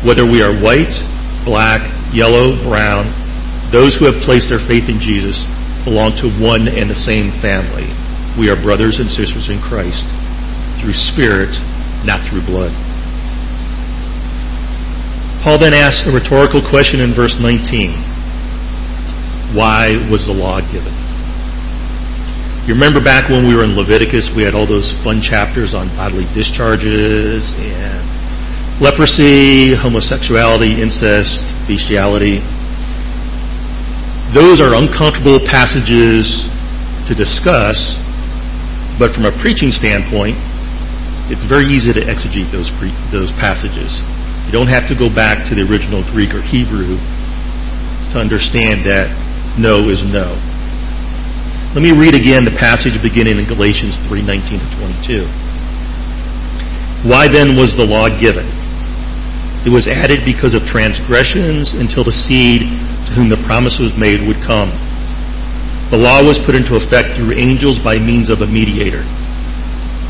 Whether 0.06 0.30
we 0.30 0.46
are 0.46 0.54
white, 0.62 0.94
black, 1.42 1.82
yellow, 2.14 2.54
brown, 2.70 3.10
those 3.74 3.98
who 3.98 4.06
have 4.06 4.22
placed 4.24 4.48
their 4.48 4.62
faith 4.70 4.88
in 4.88 5.02
Jesus 5.02 5.42
belong 5.84 6.16
to 6.22 6.30
one 6.38 6.70
and 6.70 6.90
the 6.90 7.02
same 7.02 7.34
family 7.42 8.07
we 8.38 8.54
are 8.54 8.56
brothers 8.56 9.02
and 9.02 9.10
sisters 9.10 9.50
in 9.50 9.58
Christ 9.60 10.06
through 10.78 10.94
spirit, 10.94 11.50
not 12.06 12.22
through 12.30 12.46
blood. 12.46 12.70
Paul 15.42 15.58
then 15.58 15.74
asks 15.74 16.06
a 16.06 16.14
rhetorical 16.14 16.62
question 16.62 17.02
in 17.02 17.18
verse 17.18 17.34
19. 17.42 19.58
Why 19.58 19.98
was 20.10 20.30
the 20.30 20.38
law 20.38 20.62
given? 20.62 20.94
You 22.70 22.76
remember 22.76 23.02
back 23.02 23.30
when 23.30 23.48
we 23.48 23.56
were 23.56 23.64
in 23.64 23.80
Leviticus, 23.80 24.30
we 24.36 24.44
had 24.44 24.54
all 24.54 24.68
those 24.68 24.92
fun 25.02 25.22
chapters 25.24 25.74
on 25.74 25.88
bodily 25.96 26.28
discharges 26.36 27.56
and 27.58 28.04
leprosy, 28.84 29.74
homosexuality, 29.74 30.78
incest, 30.78 31.42
bestiality. 31.66 32.44
Those 34.36 34.62
are 34.62 34.76
uncomfortable 34.76 35.40
passages 35.48 36.44
to 37.08 37.16
discuss 37.16 37.96
but 38.98 39.14
from 39.14 39.30
a 39.30 39.34
preaching 39.42 39.70
standpoint, 39.70 40.38
it's 41.30 41.46
very 41.46 41.70
easy 41.70 41.94
to 41.94 42.02
exegete 42.02 42.50
those, 42.50 42.70
pre- 42.82 42.96
those 43.14 43.30
passages. 43.38 44.02
You 44.48 44.56
don't 44.56 44.72
have 44.72 44.88
to 44.90 44.96
go 44.96 45.12
back 45.12 45.46
to 45.50 45.54
the 45.54 45.68
original 45.68 46.02
Greek 46.16 46.34
or 46.34 46.42
Hebrew 46.42 46.96
to 48.12 48.16
understand 48.18 48.88
that 48.88 49.12
no 49.60 49.92
is 49.92 50.00
no. 50.08 50.40
Let 51.76 51.84
me 51.84 51.92
read 51.92 52.16
again 52.16 52.48
the 52.48 52.56
passage 52.56 52.96
beginning 53.04 53.38
in 53.38 53.46
Galatians 53.46 54.00
3:19 54.08 54.64
to 54.64 54.68
22. 54.80 55.28
Why 57.04 57.28
then 57.28 57.60
was 57.60 57.76
the 57.76 57.86
law 57.86 58.08
given? 58.08 58.48
It 59.68 59.70
was 59.70 59.86
added 59.86 60.24
because 60.24 60.56
of 60.56 60.64
transgressions 60.64 61.76
until 61.76 62.08
the 62.08 62.16
seed 62.16 62.64
to 62.64 63.12
whom 63.20 63.28
the 63.28 63.44
promise 63.44 63.78
was 63.84 63.92
made 64.00 64.24
would 64.24 64.40
come. 64.48 64.72
The 65.88 66.00
law 66.00 66.20
was 66.20 66.36
put 66.44 66.60
into 66.60 66.76
effect 66.76 67.16
through 67.16 67.40
angels 67.40 67.80
by 67.80 67.96
means 67.96 68.28
of 68.28 68.44
a 68.44 68.50
mediator. 68.50 69.08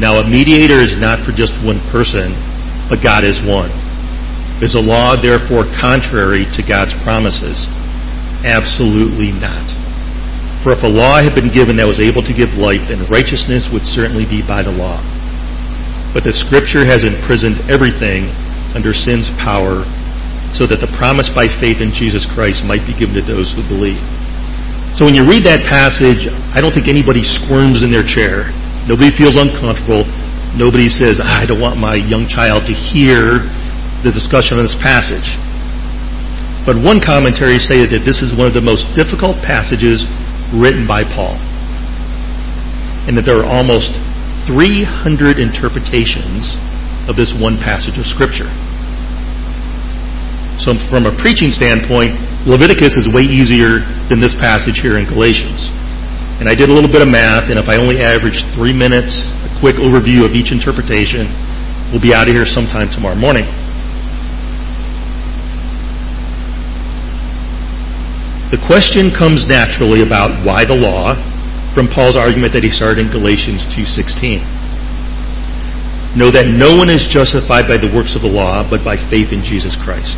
Now, 0.02 0.18
a 0.18 0.26
mediator 0.26 0.82
is 0.82 0.98
not 0.98 1.22
for 1.22 1.34
just 1.34 1.54
one 1.62 1.82
person, 1.94 2.34
but 2.90 3.06
God 3.06 3.22
is 3.22 3.38
one. 3.46 3.70
Is 4.58 4.74
the 4.74 4.82
law 4.82 5.13
therefore 5.13 5.70
contrary 5.78 6.50
to 6.58 6.66
God's 6.66 6.98
promises? 7.06 7.70
Absolutely 8.42 9.30
not. 9.30 9.70
For 10.66 10.74
if 10.74 10.82
a 10.82 10.90
law 10.90 11.22
had 11.22 11.38
been 11.38 11.54
given 11.54 11.78
that 11.78 11.86
was 11.86 12.02
able 12.02 12.26
to 12.26 12.34
give 12.34 12.58
life, 12.58 12.82
then 12.90 13.06
righteousness 13.06 13.70
would 13.70 13.86
certainly 13.86 14.26
be 14.26 14.42
by 14.42 14.66
the 14.66 14.74
law. 14.74 14.98
But 16.10 16.26
the 16.26 16.34
Scripture 16.34 16.90
has 16.90 17.06
imprisoned 17.06 17.70
everything 17.70 18.34
under 18.74 18.98
sin's 18.98 19.30
power, 19.38 19.86
so 20.58 20.66
that 20.66 20.82
the 20.82 20.90
promise 20.98 21.30
by 21.38 21.46
faith 21.62 21.78
in 21.78 21.94
Jesus 21.94 22.26
Christ 22.34 22.66
might 22.66 22.86
be 22.90 22.98
given 22.98 23.13
to 23.13 23.26
those 23.26 23.54
who 23.54 23.62
believe. 23.62 24.02
So 24.97 25.05
when 25.05 25.13
you 25.13 25.29
read 25.29 25.45
that 25.45 25.62
passage, 25.69 26.25
I 26.25 26.57
don't 26.57 26.73
think 26.73 26.89
anybody 26.89 27.21
squirms 27.21 27.86
in 27.86 27.93
their 27.93 28.01
chair. 28.01 28.49
Nobody 28.89 29.13
feels 29.13 29.38
uncomfortable. 29.38 30.10
Nobody 30.57 30.89
says, 30.89 31.21
I 31.21 31.45
don't 31.45 31.62
want 31.62 31.77
my 31.77 31.93
young 31.93 32.25
child 32.25 32.65
to 32.65 32.73
hear 32.73 33.45
the 34.01 34.10
discussion 34.10 34.57
of 34.57 34.65
this 34.65 34.73
passage. 34.81 35.38
But 36.65 36.81
one 36.81 36.97
commentary 36.97 37.62
stated 37.62 37.93
that 37.93 38.10
this 38.10 38.25
is 38.25 38.33
one 38.33 38.49
of 38.49 38.57
the 38.57 38.65
most 38.65 38.89
difficult 38.97 39.38
passages 39.45 40.01
written 40.49 40.89
by 40.89 41.05
Paul, 41.05 41.38
and 43.05 43.13
that 43.21 43.29
there 43.29 43.38
are 43.38 43.45
almost 43.45 43.93
300 44.49 45.38
interpretations 45.38 46.57
of 47.05 47.21
this 47.21 47.38
one 47.38 47.62
passage 47.62 48.01
of 48.01 48.10
Scripture. 48.10 48.49
So, 50.57 50.73
from 50.89 51.05
a 51.05 51.13
preaching 51.21 51.53
standpoint, 51.53 52.17
Leviticus 52.47 52.95
is 52.95 53.12
way 53.12 53.27
easier 53.27 53.83
than 54.07 54.23
this 54.23 54.31
passage 54.39 54.79
here 54.79 54.95
in 54.95 55.03
Galatians. 55.03 55.67
And 56.39 56.47
I 56.47 56.55
did 56.55 56.71
a 56.71 56.73
little 56.73 56.88
bit 56.88 57.03
of 57.03 57.12
math, 57.12 57.51
and 57.51 57.60
if 57.60 57.67
I 57.67 57.75
only 57.75 57.99
average 57.99 58.39
three 58.55 58.71
minutes, 58.71 59.12
a 59.43 59.51
quick 59.60 59.75
overview 59.75 60.23
of 60.23 60.31
each 60.31 60.55
interpretation, 60.55 61.27
we'll 61.91 61.99
be 61.99 62.15
out 62.15 62.31
of 62.31 62.33
here 62.33 62.47
sometime 62.47 62.88
tomorrow 62.88 63.19
morning. 63.19 63.43
The 68.47 68.63
question 68.63 69.12
comes 69.12 69.43
naturally 69.43 69.99
about 69.99 70.31
why 70.47 70.63
the 70.63 70.79
law 70.79 71.19
from 71.75 71.91
Paul's 71.91 72.15
argument 72.15 72.55
that 72.55 72.63
he 72.63 72.71
started 72.71 73.03
in 73.03 73.12
Galatians 73.12 73.67
2:16. 73.75 74.39
Know 76.15 76.31
that 76.31 76.47
no 76.47 76.79
one 76.79 76.89
is 76.89 77.12
justified 77.12 77.67
by 77.67 77.75
the 77.75 77.91
works 77.91 78.15
of 78.15 78.21
the 78.23 78.31
law, 78.31 78.63
but 78.63 78.86
by 78.88 78.95
faith 79.12 79.36
in 79.36 79.43
Jesus 79.43 79.75
Christ. 79.75 80.15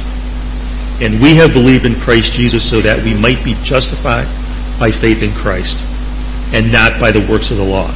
And 1.00 1.24
we 1.24 1.40
have 1.40 1.56
believed 1.56 1.88
in 1.88 1.96
Christ 2.04 2.36
Jesus 2.36 2.68
so 2.68 2.84
that 2.84 3.00
we 3.00 3.16
might 3.16 3.40
be 3.48 3.56
justified 3.64 4.28
by 4.76 4.92
faith 4.92 5.24
in 5.24 5.32
Christ 5.32 5.80
and 6.52 6.72
not 6.72 7.00
by 7.00 7.16
the 7.16 7.24
works 7.24 7.52
of 7.52 7.58
the 7.58 7.68
law. 7.68 7.96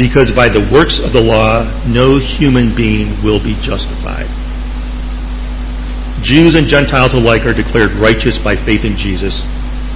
Because 0.00 0.32
by 0.34 0.48
the 0.48 0.66
works 0.72 0.98
of 0.98 1.12
the 1.14 1.22
law, 1.22 1.68
no 1.86 2.18
human 2.18 2.74
being 2.74 3.22
will 3.22 3.38
be 3.38 3.54
justified. 3.60 4.26
Jews 6.24 6.54
and 6.54 6.70
Gentiles 6.70 7.14
alike 7.14 7.42
are 7.46 7.54
declared 7.54 7.98
righteous 7.98 8.38
by 8.40 8.54
faith 8.66 8.86
in 8.86 8.94
Jesus, 8.94 9.42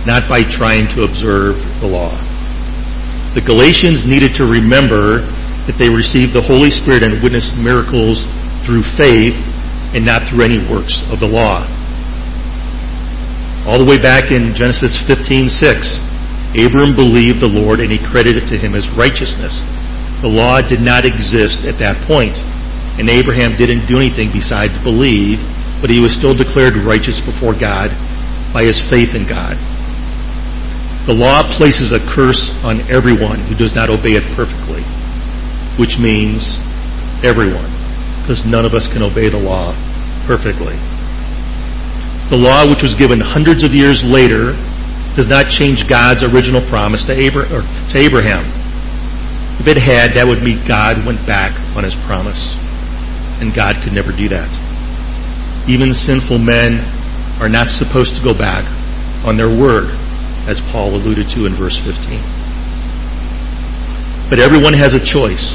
not 0.05 0.27
by 0.31 0.43
trying 0.47 0.91
to 0.95 1.07
observe 1.07 1.59
the 1.83 1.91
law. 1.91 2.15
The 3.35 3.43
Galatians 3.43 4.07
needed 4.07 4.35
to 4.39 4.47
remember 4.47 5.23
that 5.67 5.79
they 5.79 5.91
received 5.91 6.35
the 6.35 6.45
Holy 6.45 6.71
Spirit 6.71 7.03
and 7.03 7.23
witnessed 7.23 7.59
miracles 7.59 8.23
through 8.63 8.87
faith 8.95 9.35
and 9.95 10.07
not 10.07 10.27
through 10.29 10.47
any 10.47 10.63
works 10.63 11.03
of 11.11 11.19
the 11.19 11.31
law. 11.31 11.67
All 13.67 13.83
the 13.83 13.85
way 13.85 13.99
back 13.99 14.31
in 14.31 14.55
Genesis 14.55 14.95
15:6, 15.11 15.99
Abram 16.55 16.95
believed 16.95 17.43
the 17.43 17.51
Lord 17.51 17.83
and 17.83 17.91
he 17.91 17.99
credited 17.99 18.47
to 18.47 18.57
him 18.57 18.79
as 18.79 18.87
righteousness. 18.95 19.59
The 20.23 20.31
law 20.31 20.63
did 20.63 20.81
not 20.81 21.05
exist 21.05 21.67
at 21.67 21.83
that 21.83 21.99
point, 22.07 22.39
and 22.97 23.11
Abraham 23.11 23.59
didn't 23.59 23.91
do 23.91 23.99
anything 23.99 24.31
besides 24.31 24.79
believe, 24.87 25.43
but 25.83 25.91
he 25.91 25.99
was 25.99 26.15
still 26.15 26.33
declared 26.33 26.79
righteous 26.87 27.19
before 27.27 27.59
God 27.59 27.91
by 28.55 28.63
his 28.63 28.79
faith 28.87 29.19
in 29.19 29.27
God. 29.27 29.59
The 31.11 31.19
law 31.19 31.43
places 31.59 31.91
a 31.91 31.99
curse 32.15 32.55
on 32.63 32.87
everyone 32.87 33.51
who 33.51 33.59
does 33.59 33.75
not 33.75 33.91
obey 33.91 34.15
it 34.15 34.25
perfectly, 34.39 34.87
which 35.75 35.99
means 35.99 36.55
everyone, 37.27 37.69
because 38.23 38.47
none 38.47 38.65
of 38.65 38.79
us 38.79 38.87
can 38.87 39.03
obey 39.03 39.27
the 39.29 39.43
law 39.43 39.75
perfectly. 40.25 40.79
The 42.27 42.39
law, 42.39 42.67
which 42.67 42.83
was 42.83 42.99
given 42.99 43.23
hundreds 43.23 43.63
of 43.63 43.71
years 43.71 44.03
later, 44.03 44.59
does 45.15 45.31
not 45.31 45.47
change 45.47 45.87
God's 45.87 46.27
original 46.27 46.59
promise 46.67 47.07
to, 47.07 47.15
Abraham. 47.15 48.45
If 49.63 49.71
it 49.71 49.79
had, 49.79 50.19
that 50.19 50.27
would 50.27 50.43
mean 50.43 50.67
God 50.67 51.07
went 51.07 51.23
back 51.23 51.55
on 51.79 51.87
his 51.87 51.95
promise. 52.03 52.39
And 53.39 53.55
God 53.55 53.79
could 53.79 53.95
never 53.95 54.11
do 54.11 54.27
that. 54.35 54.51
Even 55.71 55.95
sinful 55.95 56.43
men 56.43 56.83
are 57.39 57.49
not 57.49 57.71
supposed 57.71 58.19
to 58.19 58.23
go 58.27 58.35
back 58.35 58.67
on 59.23 59.39
their 59.39 59.51
word, 59.51 59.95
as 60.51 60.59
Paul 60.75 60.99
alluded 60.99 61.31
to 61.39 61.47
in 61.47 61.55
verse 61.55 61.79
15. 61.87 62.21
But 64.29 64.43
everyone 64.43 64.75
has 64.75 64.99
a 64.99 65.03
choice. 65.03 65.55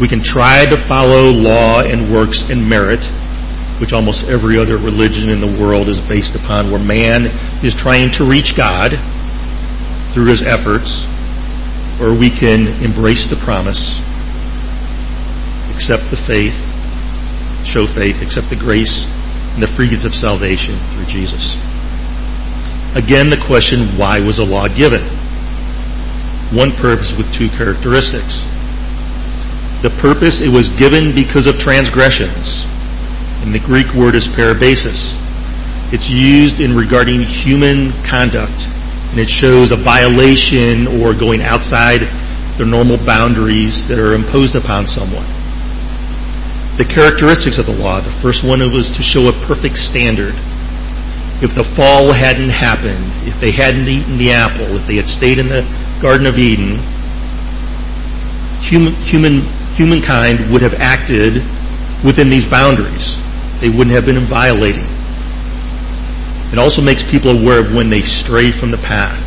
We 0.00 0.08
can 0.08 0.24
try 0.24 0.64
to 0.66 0.76
follow 0.88 1.30
law 1.30 1.84
and 1.84 2.10
works 2.10 2.42
and 2.48 2.64
merit 2.64 3.04
which 3.82 3.90
almost 3.90 4.22
every 4.30 4.54
other 4.54 4.78
religion 4.78 5.26
in 5.30 5.42
the 5.42 5.50
world 5.50 5.90
is 5.90 5.98
based 6.06 6.38
upon, 6.38 6.70
where 6.70 6.82
man 6.82 7.26
is 7.66 7.74
trying 7.74 8.14
to 8.14 8.22
reach 8.22 8.54
God 8.54 8.94
through 10.14 10.30
his 10.30 10.46
efforts, 10.46 10.86
or 11.98 12.14
we 12.14 12.30
can 12.30 12.70
embrace 12.86 13.26
the 13.26 13.38
promise, 13.42 13.80
accept 15.74 16.06
the 16.14 16.20
faith, 16.22 16.54
show 17.66 17.90
faith, 17.90 18.22
accept 18.22 18.46
the 18.46 18.58
grace 18.58 19.10
and 19.58 19.62
the 19.62 19.70
free 19.74 19.90
gift 19.90 20.06
of 20.06 20.14
salvation 20.14 20.78
through 20.94 21.10
Jesus. 21.10 21.58
Again, 22.94 23.26
the 23.26 23.42
question, 23.42 23.98
why 23.98 24.22
was 24.22 24.38
a 24.38 24.46
law 24.46 24.70
given? 24.70 25.02
One 26.54 26.70
purpose 26.78 27.10
with 27.18 27.26
two 27.34 27.50
characteristics. 27.50 28.46
The 29.82 29.90
purpose, 29.98 30.38
it 30.38 30.54
was 30.54 30.70
given 30.78 31.10
because 31.10 31.50
of 31.50 31.58
transgressions 31.58 32.70
and 33.44 33.52
the 33.52 33.60
Greek 33.60 33.92
word 33.92 34.16
is 34.16 34.24
parabasis. 34.32 34.96
It's 35.92 36.08
used 36.08 36.64
in 36.64 36.72
regarding 36.72 37.20
human 37.44 37.92
conduct, 38.08 38.56
and 39.12 39.20
it 39.20 39.28
shows 39.28 39.68
a 39.68 39.76
violation 39.76 40.88
or 40.88 41.12
going 41.12 41.44
outside 41.44 42.08
the 42.56 42.64
normal 42.64 42.96
boundaries 42.96 43.84
that 43.92 44.00
are 44.00 44.16
imposed 44.16 44.56
upon 44.56 44.88
someone. 44.88 45.28
The 46.80 46.88
characteristics 46.88 47.60
of 47.60 47.68
the 47.68 47.76
law, 47.76 48.00
the 48.00 48.16
first 48.24 48.40
one 48.48 48.64
was 48.72 48.88
to 48.96 49.04
show 49.04 49.28
a 49.28 49.36
perfect 49.44 49.76
standard. 49.76 50.32
If 51.44 51.52
the 51.52 51.68
fall 51.76 52.16
hadn't 52.16 52.48
happened, 52.48 53.28
if 53.28 53.36
they 53.44 53.52
hadn't 53.52 53.84
eaten 53.84 54.16
the 54.16 54.32
apple, 54.32 54.80
if 54.80 54.88
they 54.88 54.96
had 54.96 55.06
stayed 55.06 55.36
in 55.36 55.52
the 55.52 55.68
Garden 56.00 56.24
of 56.24 56.40
Eden, 56.40 56.80
human, 58.64 58.96
human, 59.04 59.44
humankind 59.76 60.48
would 60.48 60.64
have 60.64 60.80
acted 60.80 61.44
within 62.00 62.32
these 62.32 62.48
boundaries 62.48 63.20
they 63.60 63.70
wouldn't 63.70 63.94
have 63.94 64.06
been 64.06 64.18
violating. 64.26 64.86
It 66.54 66.58
also 66.62 66.82
makes 66.82 67.02
people 67.10 67.34
aware 67.34 67.58
of 67.58 67.74
when 67.74 67.90
they 67.90 67.98
stray 67.98 68.54
from 68.54 68.70
the 68.70 68.78
path. 68.78 69.18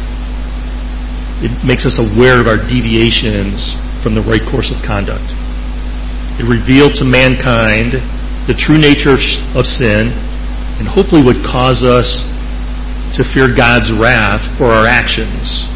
It 1.44 1.52
makes 1.62 1.86
us 1.86 2.00
aware 2.00 2.40
of 2.40 2.48
our 2.48 2.58
deviations 2.58 3.76
from 4.00 4.16
the 4.16 4.24
right 4.24 4.42
course 4.48 4.72
of 4.72 4.80
conduct. 4.88 5.28
It 6.40 6.48
revealed 6.48 6.96
to 7.02 7.06
mankind 7.06 8.00
the 8.48 8.56
true 8.56 8.80
nature 8.80 9.12
of 9.12 9.66
sin 9.68 10.16
and 10.80 10.88
hopefully 10.88 11.20
would 11.20 11.44
cause 11.44 11.84
us 11.84 12.24
to 13.20 13.28
fear 13.36 13.52
God's 13.52 13.92
wrath 13.92 14.40
for 14.56 14.72
our 14.72 14.88
actions 14.88 15.68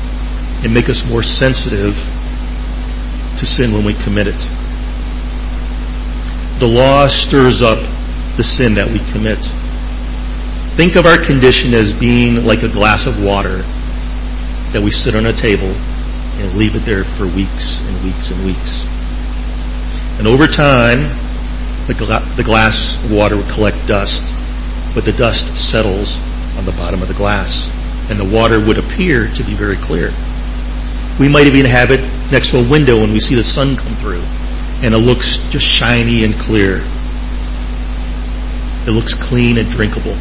and 0.63 0.71
make 0.71 0.87
us 0.87 1.03
more 1.03 1.19
sensitive 1.19 1.99
to 3.35 3.43
sin 3.43 3.75
when 3.75 3.83
we 3.83 3.91
commit 4.07 4.31
it. 4.31 4.39
The 6.63 6.71
law 6.71 7.11
stirs 7.11 7.59
up 7.59 7.81
the 8.37 8.43
sin 8.43 8.75
that 8.75 8.87
we 8.87 8.99
commit. 9.11 9.39
Think 10.79 10.95
of 10.95 11.03
our 11.03 11.19
condition 11.19 11.75
as 11.75 11.91
being 11.99 12.47
like 12.47 12.63
a 12.63 12.71
glass 12.71 13.03
of 13.03 13.19
water 13.19 13.63
that 14.71 14.79
we 14.79 14.91
sit 14.91 15.15
on 15.15 15.27
a 15.27 15.35
table 15.35 15.75
and 16.39 16.55
leave 16.55 16.79
it 16.79 16.87
there 16.87 17.03
for 17.19 17.27
weeks 17.27 17.83
and 17.83 17.99
weeks 18.01 18.31
and 18.31 18.39
weeks. 18.47 18.71
And 20.17 20.25
over 20.31 20.47
time, 20.47 21.11
the, 21.91 21.95
gla- 21.97 22.23
the 22.39 22.45
glass 22.45 22.73
of 23.03 23.11
water 23.11 23.35
would 23.35 23.51
collect 23.51 23.83
dust, 23.83 24.23
but 24.95 25.03
the 25.03 25.11
dust 25.11 25.51
settles 25.57 26.15
on 26.55 26.63
the 26.63 26.75
bottom 26.75 27.03
of 27.03 27.11
the 27.11 27.17
glass, 27.17 27.51
and 28.07 28.15
the 28.15 28.27
water 28.27 28.63
would 28.63 28.79
appear 28.79 29.27
to 29.35 29.41
be 29.43 29.57
very 29.57 29.77
clear. 29.81 30.15
We 31.19 31.27
might 31.27 31.51
even 31.51 31.67
have 31.67 31.91
it 31.91 32.01
next 32.31 32.55
to 32.55 32.63
a 32.63 32.65
window 32.65 32.95
when 33.01 33.11
we 33.11 33.19
see 33.19 33.35
the 33.35 33.45
sun 33.45 33.75
come 33.75 33.99
through, 33.99 34.23
and 34.81 34.95
it 34.95 35.03
looks 35.03 35.35
just 35.51 35.67
shiny 35.67 36.23
and 36.23 36.33
clear. 36.39 36.79
It 38.87 38.97
looks 38.97 39.13
clean 39.29 39.61
and 39.61 39.69
drinkable. 39.69 40.17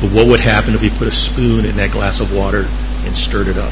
But 0.00 0.10
what 0.10 0.26
would 0.26 0.40
happen 0.40 0.74
if 0.74 0.80
we 0.80 0.90
put 0.90 1.06
a 1.06 1.14
spoon 1.14 1.68
in 1.68 1.76
that 1.76 1.92
glass 1.92 2.18
of 2.18 2.32
water 2.32 2.64
and 3.04 3.12
stirred 3.14 3.46
it 3.46 3.60
up? 3.60 3.70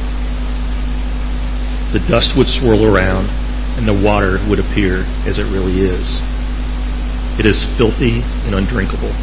The 1.97 2.05
dust 2.07 2.37
would 2.37 2.47
swirl 2.47 2.87
around 2.87 3.33
and 3.81 3.89
the 3.89 3.97
water 3.97 4.39
would 4.47 4.61
appear 4.61 5.09
as 5.25 5.41
it 5.41 5.49
really 5.49 5.83
is. 5.83 6.07
It 7.41 7.49
is 7.49 7.65
filthy 7.81 8.21
and 8.45 8.55
undrinkable. 8.55 9.17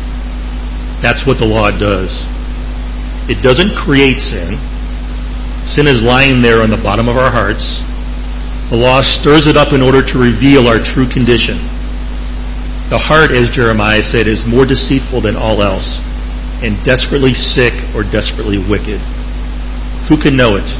That's 1.05 1.21
what 1.29 1.37
the 1.37 1.45
law 1.45 1.69
does. 1.69 2.09
It 3.29 3.45
doesn't 3.45 3.77
create 3.77 4.17
sin. 4.17 4.57
Sin 5.69 5.85
is 5.85 6.01
lying 6.01 6.41
there 6.41 6.65
on 6.65 6.73
the 6.73 6.81
bottom 6.81 7.07
of 7.07 7.15
our 7.15 7.29
hearts. 7.29 7.61
The 8.73 8.79
law 8.79 9.05
stirs 9.05 9.45
it 9.45 9.55
up 9.55 9.71
in 9.71 9.85
order 9.85 10.01
to 10.01 10.15
reveal 10.17 10.65
our 10.65 10.81
true 10.81 11.07
condition. 11.07 11.76
The 12.87 13.03
heart, 13.03 13.35
as 13.35 13.51
Jeremiah 13.51 13.99
said, 13.99 14.31
is 14.31 14.47
more 14.47 14.63
deceitful 14.63 15.19
than 15.19 15.35
all 15.35 15.59
else, 15.59 15.99
and 16.63 16.79
desperately 16.87 17.35
sick 17.35 17.75
or 17.91 18.07
desperately 18.07 18.55
wicked. 18.55 19.03
Who 20.07 20.15
can 20.15 20.39
know 20.39 20.55
it? 20.55 20.71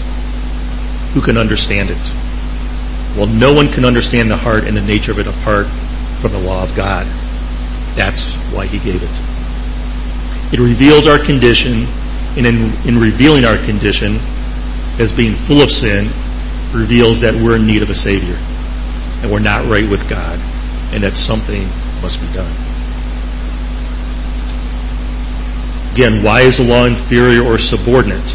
Who 1.11 1.19
can 1.19 1.35
understand 1.35 1.91
it? 1.91 1.99
Well, 3.19 3.27
no 3.27 3.51
one 3.51 3.75
can 3.75 3.83
understand 3.83 4.31
the 4.31 4.39
heart 4.39 4.63
and 4.63 4.79
the 4.79 4.87
nature 4.87 5.11
of 5.11 5.19
it 5.19 5.27
apart 5.27 5.67
from 6.23 6.31
the 6.31 6.39
law 6.39 6.63
of 6.63 6.71
God. 6.79 7.03
That's 7.99 8.23
why 8.55 8.71
he 8.71 8.79
gave 8.79 9.03
it. 9.03 9.15
It 10.55 10.63
reveals 10.63 11.11
our 11.11 11.19
condition, 11.19 11.91
and 12.39 12.47
in, 12.47 12.71
in 12.87 12.95
revealing 13.03 13.43
our 13.43 13.59
condition 13.67 14.15
as 14.95 15.11
being 15.11 15.35
full 15.43 15.59
of 15.59 15.67
sin, 15.67 16.07
reveals 16.71 17.19
that 17.19 17.35
we're 17.35 17.59
in 17.59 17.67
need 17.67 17.83
of 17.83 17.91
a 17.91 17.99
Savior, 17.99 18.39
and 19.19 19.27
we're 19.27 19.43
not 19.43 19.67
right 19.67 19.83
with 19.91 20.07
God, 20.07 20.39
and 20.95 21.03
that 21.03 21.19
something 21.19 21.67
must 22.01 22.19
be 22.19 22.27
done. 22.33 22.53
Again, 25.97 26.21
why 26.21 26.45
is 26.45 26.61
the 26.61 26.63
law 26.63 26.85
inferior 26.85 27.41
or 27.41 27.57
subordinate? 27.57 28.29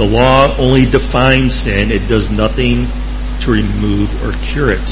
The 0.00 0.08
law 0.08 0.56
only 0.56 0.88
defines 0.88 1.52
sin, 1.52 1.92
it 1.92 2.08
does 2.08 2.30
nothing 2.30 2.88
to 3.44 3.52
remove 3.52 4.08
or 4.24 4.32
cure 4.54 4.72
it. 4.72 4.88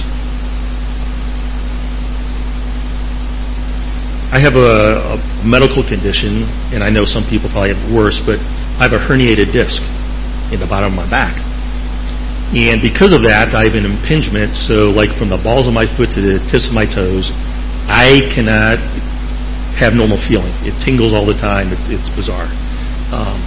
I 4.37 4.39
have 4.43 4.53
a, 4.53 5.17
a, 5.17 5.45
medical 5.47 5.81
condition, 5.81 6.45
and 6.77 6.85
I 6.85 6.91
know 6.91 7.07
some 7.07 7.25
people 7.31 7.49
probably 7.49 7.73
have 7.73 7.95
worse, 7.95 8.21
but 8.27 8.37
I 8.37 8.85
have 8.85 8.93
a 8.93 9.01
herniated 9.01 9.55
disc 9.55 9.81
in 10.53 10.61
the 10.61 10.67
bottom 10.69 10.93
of 10.93 10.97
my 10.97 11.09
back. 11.09 11.56
And 12.55 12.79
because 12.79 13.11
of 13.11 13.27
that, 13.27 13.59
I 13.59 13.67
have 13.67 13.75
an 13.75 13.83
impingement, 13.83 14.55
so 14.55 14.95
like 14.95 15.11
from 15.19 15.35
the 15.35 15.41
balls 15.43 15.67
of 15.67 15.75
my 15.75 15.83
foot 15.99 16.15
to 16.15 16.23
the 16.23 16.39
tips 16.47 16.71
of 16.71 16.75
my 16.79 16.87
toes, 16.87 17.35
I 17.91 18.23
cannot 18.31 18.79
have 19.83 19.99
normal 19.99 20.17
feeling. 20.31 20.55
It 20.63 20.79
tingles 20.79 21.11
all 21.11 21.27
the 21.27 21.37
time. 21.37 21.75
It's, 21.75 21.91
it's 21.91 22.07
bizarre. 22.15 22.47
Um, 23.11 23.43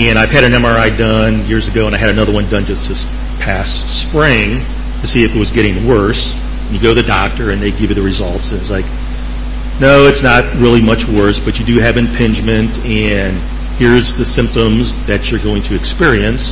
and 0.00 0.16
I've 0.16 0.32
had 0.32 0.44
an 0.44 0.56
MRI 0.56 0.96
done 0.96 1.44
years 1.48 1.68
ago, 1.68 1.84
and 1.84 1.92
I 1.92 2.00
had 2.00 2.08
another 2.08 2.32
one 2.32 2.48
done 2.48 2.64
just 2.64 2.88
this 2.88 3.04
past 3.44 3.72
spring 4.08 4.64
to 5.00 5.06
see 5.06 5.24
if 5.24 5.36
it 5.36 5.40
was 5.40 5.52
getting 5.52 5.84
worse. 5.84 6.20
And 6.68 6.76
you 6.76 6.80
go 6.80 6.96
to 6.96 7.00
the 7.00 7.08
doctor, 7.08 7.52
and 7.52 7.60
they 7.60 7.72
give 7.72 7.92
you 7.92 7.96
the 7.96 8.04
results, 8.04 8.52
and 8.52 8.60
it's 8.60 8.72
like, 8.72 8.88
no, 9.78 10.10
it's 10.10 10.24
not 10.24 10.42
really 10.58 10.82
much 10.82 11.06
worse, 11.06 11.38
but 11.44 11.60
you 11.60 11.64
do 11.64 11.78
have 11.78 11.94
impingement, 12.00 12.82
and 12.82 13.38
here's 13.78 14.10
the 14.18 14.26
symptoms 14.26 14.90
that 15.06 15.30
you're 15.30 15.40
going 15.40 15.62
to 15.70 15.72
experience. 15.78 16.50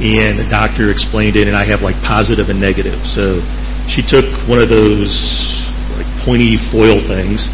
And 0.00 0.40
the 0.40 0.48
doctor 0.48 0.88
explained 0.88 1.36
it, 1.36 1.44
and 1.44 1.52
I 1.52 1.68
have 1.68 1.84
like 1.84 2.00
positive 2.00 2.48
and 2.48 2.56
negative. 2.56 3.04
So 3.04 3.44
she 3.84 4.00
took 4.00 4.24
one 4.48 4.56
of 4.56 4.72
those 4.72 5.12
like 5.92 6.08
pointy 6.24 6.56
foil 6.72 7.04
things, 7.04 7.52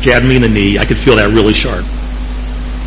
jabbed 0.00 0.24
me 0.24 0.40
in 0.40 0.42
the 0.42 0.48
knee. 0.48 0.80
I 0.80 0.88
could 0.88 0.96
feel 1.04 1.20
that 1.20 1.28
really 1.28 1.52
sharp. 1.52 1.84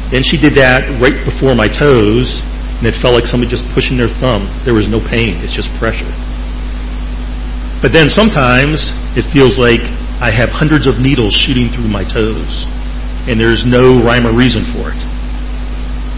Then 0.10 0.25
she 0.25 0.39
did 0.39 0.57
that 0.57 0.88
right 0.97 1.13
before 1.27 1.53
my 1.53 1.69
toes, 1.69 2.41
and 2.79 2.89
it 2.89 2.97
felt 2.97 3.13
like 3.13 3.29
somebody 3.29 3.51
just 3.51 3.67
pushing 3.77 4.01
their 4.01 4.10
thumb. 4.17 4.49
There 4.65 4.73
was 4.73 4.89
no 4.89 4.97
pain, 4.97 5.45
it's 5.45 5.53
just 5.53 5.69
pressure. 5.77 6.10
But 7.83 7.93
then 7.93 8.10
sometimes 8.10 8.89
it 9.13 9.29
feels 9.29 9.62
like 9.62 9.83
I 10.17 10.33
have 10.33 10.49
hundreds 10.49 10.89
of 10.89 10.97
needles 10.97 11.38
shooting 11.38 11.69
through 11.69 11.93
my 11.93 12.01
toes, 12.01 12.65
and 13.29 13.38
there's 13.38 13.62
no 13.62 14.01
rhyme 14.01 14.25
or 14.25 14.33
reason 14.33 14.65
for 14.73 14.89
it. 14.89 15.01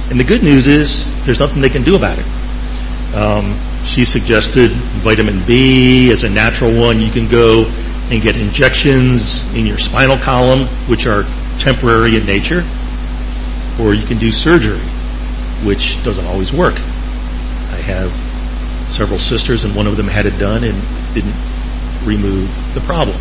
And 0.08 0.16
the 0.16 0.24
good 0.24 0.46
news 0.46 0.64
is 0.64 1.04
there's 1.28 1.44
nothing 1.44 1.60
they 1.60 1.74
can 1.74 1.84
do 1.84 2.00
about 2.00 2.16
it. 2.22 2.30
Um, 3.16 3.58
she 3.90 4.06
suggested 4.06 4.70
vitamin 5.02 5.42
B 5.48 6.14
as 6.14 6.22
a 6.22 6.30
natural 6.30 6.78
one. 6.78 7.02
You 7.02 7.10
can 7.10 7.26
go 7.26 7.66
and 7.66 8.22
get 8.22 8.38
injections 8.38 9.42
in 9.58 9.66
your 9.66 9.82
spinal 9.82 10.22
column, 10.22 10.70
which 10.86 11.10
are 11.10 11.26
temporary 11.58 12.18
in 12.18 12.26
nature, 12.30 12.62
or 13.82 13.98
you 13.98 14.06
can 14.06 14.22
do 14.22 14.30
surgery, 14.30 14.82
which 15.66 15.98
doesn't 16.06 16.26
always 16.26 16.54
work. 16.54 16.78
I 16.78 17.82
have 17.82 18.14
several 18.94 19.18
sisters, 19.18 19.66
and 19.66 19.74
one 19.74 19.90
of 19.90 19.98
them 19.98 20.08
had 20.08 20.26
it 20.30 20.38
done 20.38 20.62
and 20.62 20.78
didn't 21.14 21.38
remove 22.06 22.50
the 22.78 22.82
problem. 22.86 23.18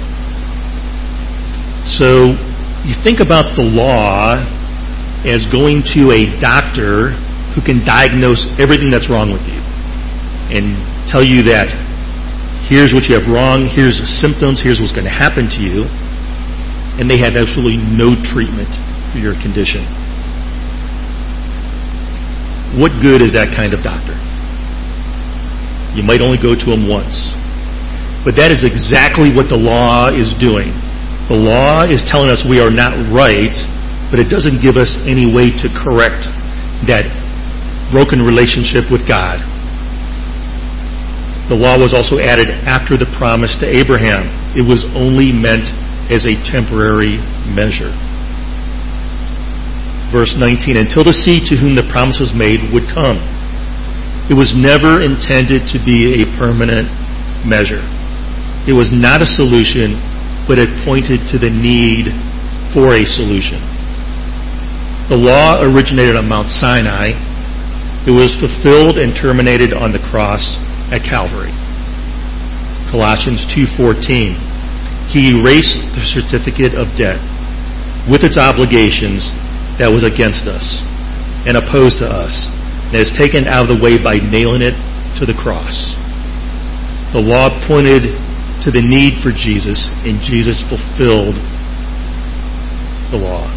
So 1.97 2.37
you 2.85 2.93
think 3.01 3.21
about 3.21 3.57
the 3.57 3.65
law 3.65 4.37
as 5.25 5.49
going 5.49 5.81
to 5.97 6.13
a 6.13 6.29
doctor 6.41 7.17
who 7.57 7.65
can 7.65 7.85
diagnose 7.85 8.45
everything 8.61 8.93
that's 8.93 9.09
wrong 9.09 9.33
with 9.33 9.49
you 9.49 9.68
and 10.53 10.77
tell 11.09 11.25
you 11.25 11.43
that 11.49 11.69
here's 12.69 12.93
what 12.93 13.09
you 13.09 13.17
have 13.17 13.25
wrong, 13.29 13.69
here's 13.69 14.01
the 14.01 14.09
symptoms, 14.09 14.61
here's 14.61 14.81
what's 14.81 14.93
going 14.93 15.09
to 15.09 15.13
happen 15.13 15.49
to 15.49 15.61
you, 15.61 15.89
and 17.01 17.09
they 17.09 17.17
have 17.17 17.37
absolutely 17.37 17.81
no 17.81 18.13
treatment 18.21 18.69
for 19.13 19.19
your 19.21 19.37
condition. 19.41 19.85
What 22.77 22.93
good 23.01 23.25
is 23.25 23.33
that 23.33 23.57
kind 23.57 23.73
of 23.73 23.81
doctor? 23.81 24.13
You 25.97 26.05
might 26.05 26.21
only 26.21 26.37
go 26.37 26.53
to 26.53 26.67
him 26.69 26.85
once. 26.85 27.33
But 28.29 28.37
that 28.37 28.53
is 28.53 28.61
exactly 28.61 29.33
what 29.33 29.49
the 29.49 29.57
law 29.57 30.13
is 30.13 30.37
doing. 30.37 30.77
The 31.33 31.39
law 31.41 31.89
is 31.89 32.05
telling 32.05 32.29
us 32.29 32.45
we 32.45 32.61
are 32.61 32.69
not 32.69 32.93
right, 33.09 33.57
but 34.13 34.21
it 34.21 34.29
doesn't 34.29 34.61
give 34.61 34.77
us 34.77 35.01
any 35.09 35.25
way 35.25 35.49
to 35.49 35.67
correct 35.73 36.29
that 36.85 37.09
broken 37.89 38.21
relationship 38.21 38.93
with 38.93 39.09
God. 39.09 39.41
The 41.49 41.57
law 41.57 41.81
was 41.81 41.97
also 41.97 42.21
added 42.21 42.53
after 42.69 43.01
the 43.01 43.09
promise 43.17 43.57
to 43.65 43.67
Abraham. 43.67 44.29
It 44.53 44.69
was 44.69 44.85
only 44.93 45.33
meant 45.33 45.65
as 46.13 46.29
a 46.29 46.37
temporary 46.45 47.17
measure. 47.49 47.89
Verse 50.13 50.37
19, 50.37 50.77
until 50.77 51.09
the 51.09 51.17
seed 51.17 51.49
to 51.49 51.57
whom 51.57 51.73
the 51.73 51.89
promise 51.89 52.21
was 52.21 52.37
made 52.37 52.69
would 52.69 52.85
come. 52.93 53.17
It 54.29 54.37
was 54.37 54.53
never 54.53 55.01
intended 55.01 55.65
to 55.73 55.81
be 55.81 56.21
a 56.21 56.29
permanent 56.37 56.93
measure. 57.49 57.81
It 58.69 58.77
was 58.77 58.93
not 58.93 59.25
a 59.25 59.29
solution, 59.29 59.97
but 60.45 60.61
it 60.61 60.69
pointed 60.85 61.25
to 61.33 61.41
the 61.41 61.49
need 61.49 62.13
for 62.77 62.93
a 62.93 63.09
solution. 63.09 63.65
The 65.09 65.17
law 65.17 65.65
originated 65.65 66.13
on 66.13 66.29
Mount 66.29 66.53
Sinai. 66.53 67.17
It 68.05 68.13
was 68.13 68.37
fulfilled 68.37 69.01
and 69.01 69.17
terminated 69.17 69.73
on 69.73 69.97
the 69.97 70.05
cross 70.13 70.61
at 70.91 71.05
Calvary. 71.05 71.53
Colossians 72.91 73.45
2:14. 73.53 74.37
He 75.09 75.31
erased 75.31 75.81
the 75.95 76.05
certificate 76.05 76.75
of 76.75 76.97
debt 76.97 77.21
with 78.09 78.25
its 78.25 78.37
obligations 78.37 79.33
that 79.79 79.93
was 79.93 80.05
against 80.05 80.47
us 80.49 80.81
and 81.47 81.57
opposed 81.57 81.99
to 81.99 82.09
us 82.09 82.49
and 82.93 82.97
has 82.97 83.13
taken 83.17 83.47
out 83.49 83.69
of 83.69 83.77
the 83.77 83.81
way 83.83 83.97
by 83.97 84.17
nailing 84.17 84.61
it 84.61 84.77
to 85.17 85.25
the 85.25 85.37
cross. 85.37 85.97
The 87.13 87.25
law 87.25 87.49
pointed 87.65 88.17
to 88.65 88.71
the 88.71 88.85
need 88.85 89.23
for 89.23 89.33
Jesus 89.33 89.89
and 90.05 90.21
Jesus 90.21 90.61
fulfilled 90.69 91.37
the 93.11 93.17
law. 93.17 93.49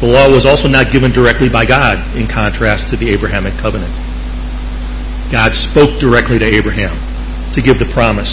The 0.00 0.08
law 0.08 0.30
was 0.30 0.46
also 0.46 0.68
not 0.68 0.92
given 0.92 1.12
directly 1.12 1.48
by 1.48 1.66
God 1.66 1.98
in 2.16 2.28
contrast 2.28 2.88
to 2.90 2.96
the 2.96 3.10
Abrahamic 3.10 3.60
covenant. 3.60 3.92
God 5.28 5.52
spoke 5.52 6.00
directly 6.00 6.38
to 6.40 6.48
Abraham 6.48 6.96
to 7.52 7.60
give 7.60 7.76
the 7.76 7.90
promise. 7.92 8.30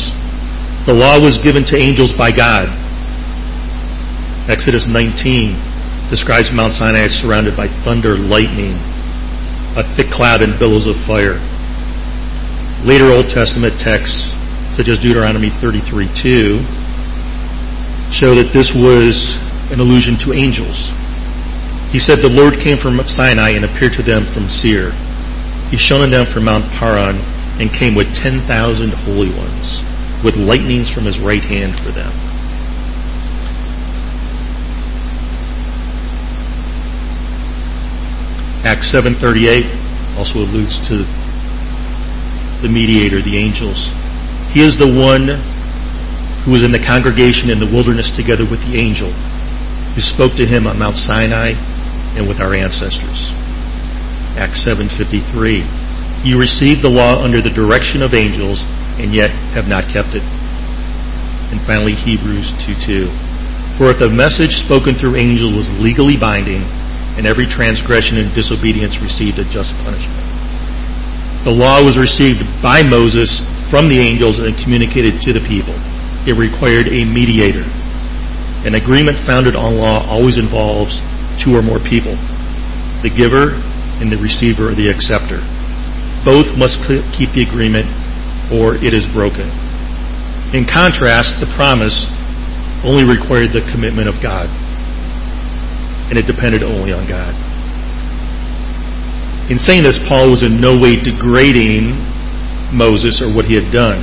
The 0.88 0.96
law 0.96 1.20
was 1.20 1.42
given 1.44 1.66
to 1.68 1.76
angels 1.76 2.14
by 2.16 2.32
God. 2.32 2.72
Exodus 4.48 4.86
19 4.88 6.10
describes 6.14 6.54
Mount 6.54 6.72
Sinai 6.72 7.10
surrounded 7.10 7.58
by 7.58 7.68
thunder, 7.84 8.16
lightning, 8.16 8.78
a 9.76 9.84
thick 9.98 10.14
cloud, 10.14 10.46
and 10.46 10.60
billows 10.62 10.86
of 10.86 10.96
fire. 11.10 11.42
Later 12.86 13.10
Old 13.10 13.28
Testament 13.34 13.82
texts, 13.82 14.30
such 14.78 14.88
as 14.88 15.02
Deuteronomy 15.02 15.50
33:2, 15.50 16.62
show 18.14 18.36
that 18.38 18.54
this 18.54 18.72
was 18.78 19.36
an 19.74 19.80
allusion 19.82 20.16
to 20.22 20.32
angels. 20.38 20.94
He 21.92 22.00
said, 22.00 22.22
The 22.22 22.30
Lord 22.30 22.62
came 22.62 22.78
from 22.78 23.02
Sinai 23.08 23.58
and 23.58 23.66
appeared 23.66 23.94
to 23.98 24.04
them 24.04 24.32
from 24.32 24.48
Seir. 24.48 24.94
He 25.72 25.78
shone 25.78 26.02
on 26.02 26.12
them 26.12 26.26
from 26.32 26.46
Mount 26.46 26.66
Paran 26.78 27.18
and 27.60 27.72
came 27.74 27.96
with 27.96 28.14
10,000 28.14 28.44
holy 29.08 29.32
ones, 29.34 29.82
with 30.24 30.36
lightnings 30.36 30.92
from 30.92 31.06
his 31.06 31.20
right 31.20 31.44
hand 31.44 31.80
for 31.82 31.92
them. 31.92 32.14
Acts 38.66 38.92
7:38 38.92 40.18
also 40.18 40.40
alludes 40.40 40.80
to 40.90 41.06
the 42.62 42.68
mediator, 42.68 43.22
the 43.22 43.38
angels. 43.38 43.78
He 44.52 44.64
is 44.64 44.78
the 44.78 44.90
one 44.90 45.28
who 46.44 46.52
was 46.52 46.64
in 46.64 46.72
the 46.72 46.80
congregation 46.80 47.50
in 47.50 47.60
the 47.60 47.70
wilderness 47.70 48.10
together 48.16 48.46
with 48.46 48.62
the 48.66 48.82
angel 48.82 49.14
who 49.94 50.02
spoke 50.02 50.34
to 50.38 50.46
him 50.46 50.68
on 50.68 50.80
Mount 50.80 50.98
Sinai 50.98 51.54
and 52.18 52.28
with 52.28 52.40
our 52.40 52.54
ancestors. 52.54 53.30
Acts 54.36 54.66
7:53. 54.68 55.64
You 56.28 56.38
received 56.38 56.84
the 56.84 56.90
law 56.90 57.24
under 57.24 57.40
the 57.40 57.50
direction 57.50 58.02
of 58.02 58.14
angels 58.14 58.64
and 59.00 59.16
yet 59.16 59.32
have 59.56 59.68
not 59.68 59.88
kept 59.94 60.16
it. 60.16 60.24
And 61.52 61.62
finally 61.64 61.96
Hebrews 61.96 62.52
2:2. 62.68 63.12
For 63.78 63.92
if 63.92 64.00
the 64.00 64.10
message 64.10 64.56
spoken 64.64 64.96
through 64.96 65.16
angels 65.16 65.54
was 65.54 65.72
legally 65.80 66.18
binding, 66.18 66.64
and 67.16 67.26
every 67.26 67.46
transgression 67.46 68.18
and 68.18 68.34
disobedience 68.36 69.00
received 69.00 69.40
a 69.40 69.46
just 69.46 69.72
punishment. 69.84 70.20
The 71.46 71.56
law 71.56 71.84
was 71.84 71.98
received 71.98 72.44
by 72.62 72.84
Moses 72.84 73.44
from 73.70 73.88
the 73.88 74.00
angels 74.00 74.40
and 74.40 74.58
communicated 74.58 75.22
to 75.22 75.32
the 75.32 75.46
people. 75.48 75.76
it 76.28 76.34
required 76.34 76.88
a 76.88 77.06
mediator. 77.06 77.62
An 78.66 78.74
agreement 78.74 79.20
founded 79.28 79.56
on 79.56 79.78
law 79.78 80.02
always 80.10 80.38
involves 80.38 81.00
two 81.38 81.56
or 81.56 81.62
more 81.62 81.78
people 81.78 82.18
the 83.04 83.14
giver 83.14 83.62
and 84.02 84.12
the 84.12 84.20
receiver 84.20 84.72
or 84.72 84.76
the 84.76 84.92
acceptor. 84.92 85.40
Both 86.26 86.58
must 86.58 86.82
keep 87.16 87.32
the 87.32 87.46
agreement 87.46 87.88
or 88.52 88.76
it 88.78 88.94
is 88.94 89.06
broken. 89.14 89.50
In 90.54 90.66
contrast, 90.66 91.42
the 91.42 91.50
promise 91.58 92.06
only 92.86 93.04
required 93.04 93.52
the 93.52 93.66
commitment 93.74 94.08
of 94.08 94.22
God, 94.22 94.46
and 96.10 96.18
it 96.18 96.30
depended 96.30 96.62
only 96.62 96.94
on 96.94 97.10
God. 97.10 97.34
In 99.50 99.58
saying 99.58 99.84
this, 99.84 99.98
Paul 100.10 100.34
was 100.34 100.42
in 100.42 100.62
no 100.62 100.78
way 100.78 100.98
degrading 100.98 101.98
Moses 102.74 103.22
or 103.22 103.30
what 103.30 103.46
he 103.46 103.54
had 103.54 103.74
done. 103.74 104.02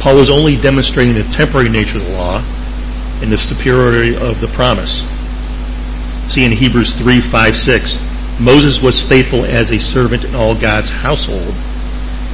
Paul 0.00 0.16
was 0.16 0.32
only 0.32 0.56
demonstrating 0.60 1.16
the 1.16 1.28
temporary 1.36 1.68
nature 1.68 2.00
of 2.00 2.08
the 2.08 2.16
law 2.16 2.40
and 3.20 3.32
the 3.32 3.40
superiority 3.40 4.16
of 4.16 4.40
the 4.40 4.48
promise. 4.56 5.04
See 6.32 6.44
in 6.44 6.52
Hebrews 6.52 6.96
3 6.96 7.28
5 7.28 7.56
6, 7.56 7.96
Moses 8.40 8.82
was 8.82 9.04
faithful 9.06 9.46
as 9.46 9.70
a 9.70 9.78
servant 9.78 10.24
in 10.24 10.34
all 10.34 10.58
God's 10.58 10.90
household, 10.90 11.54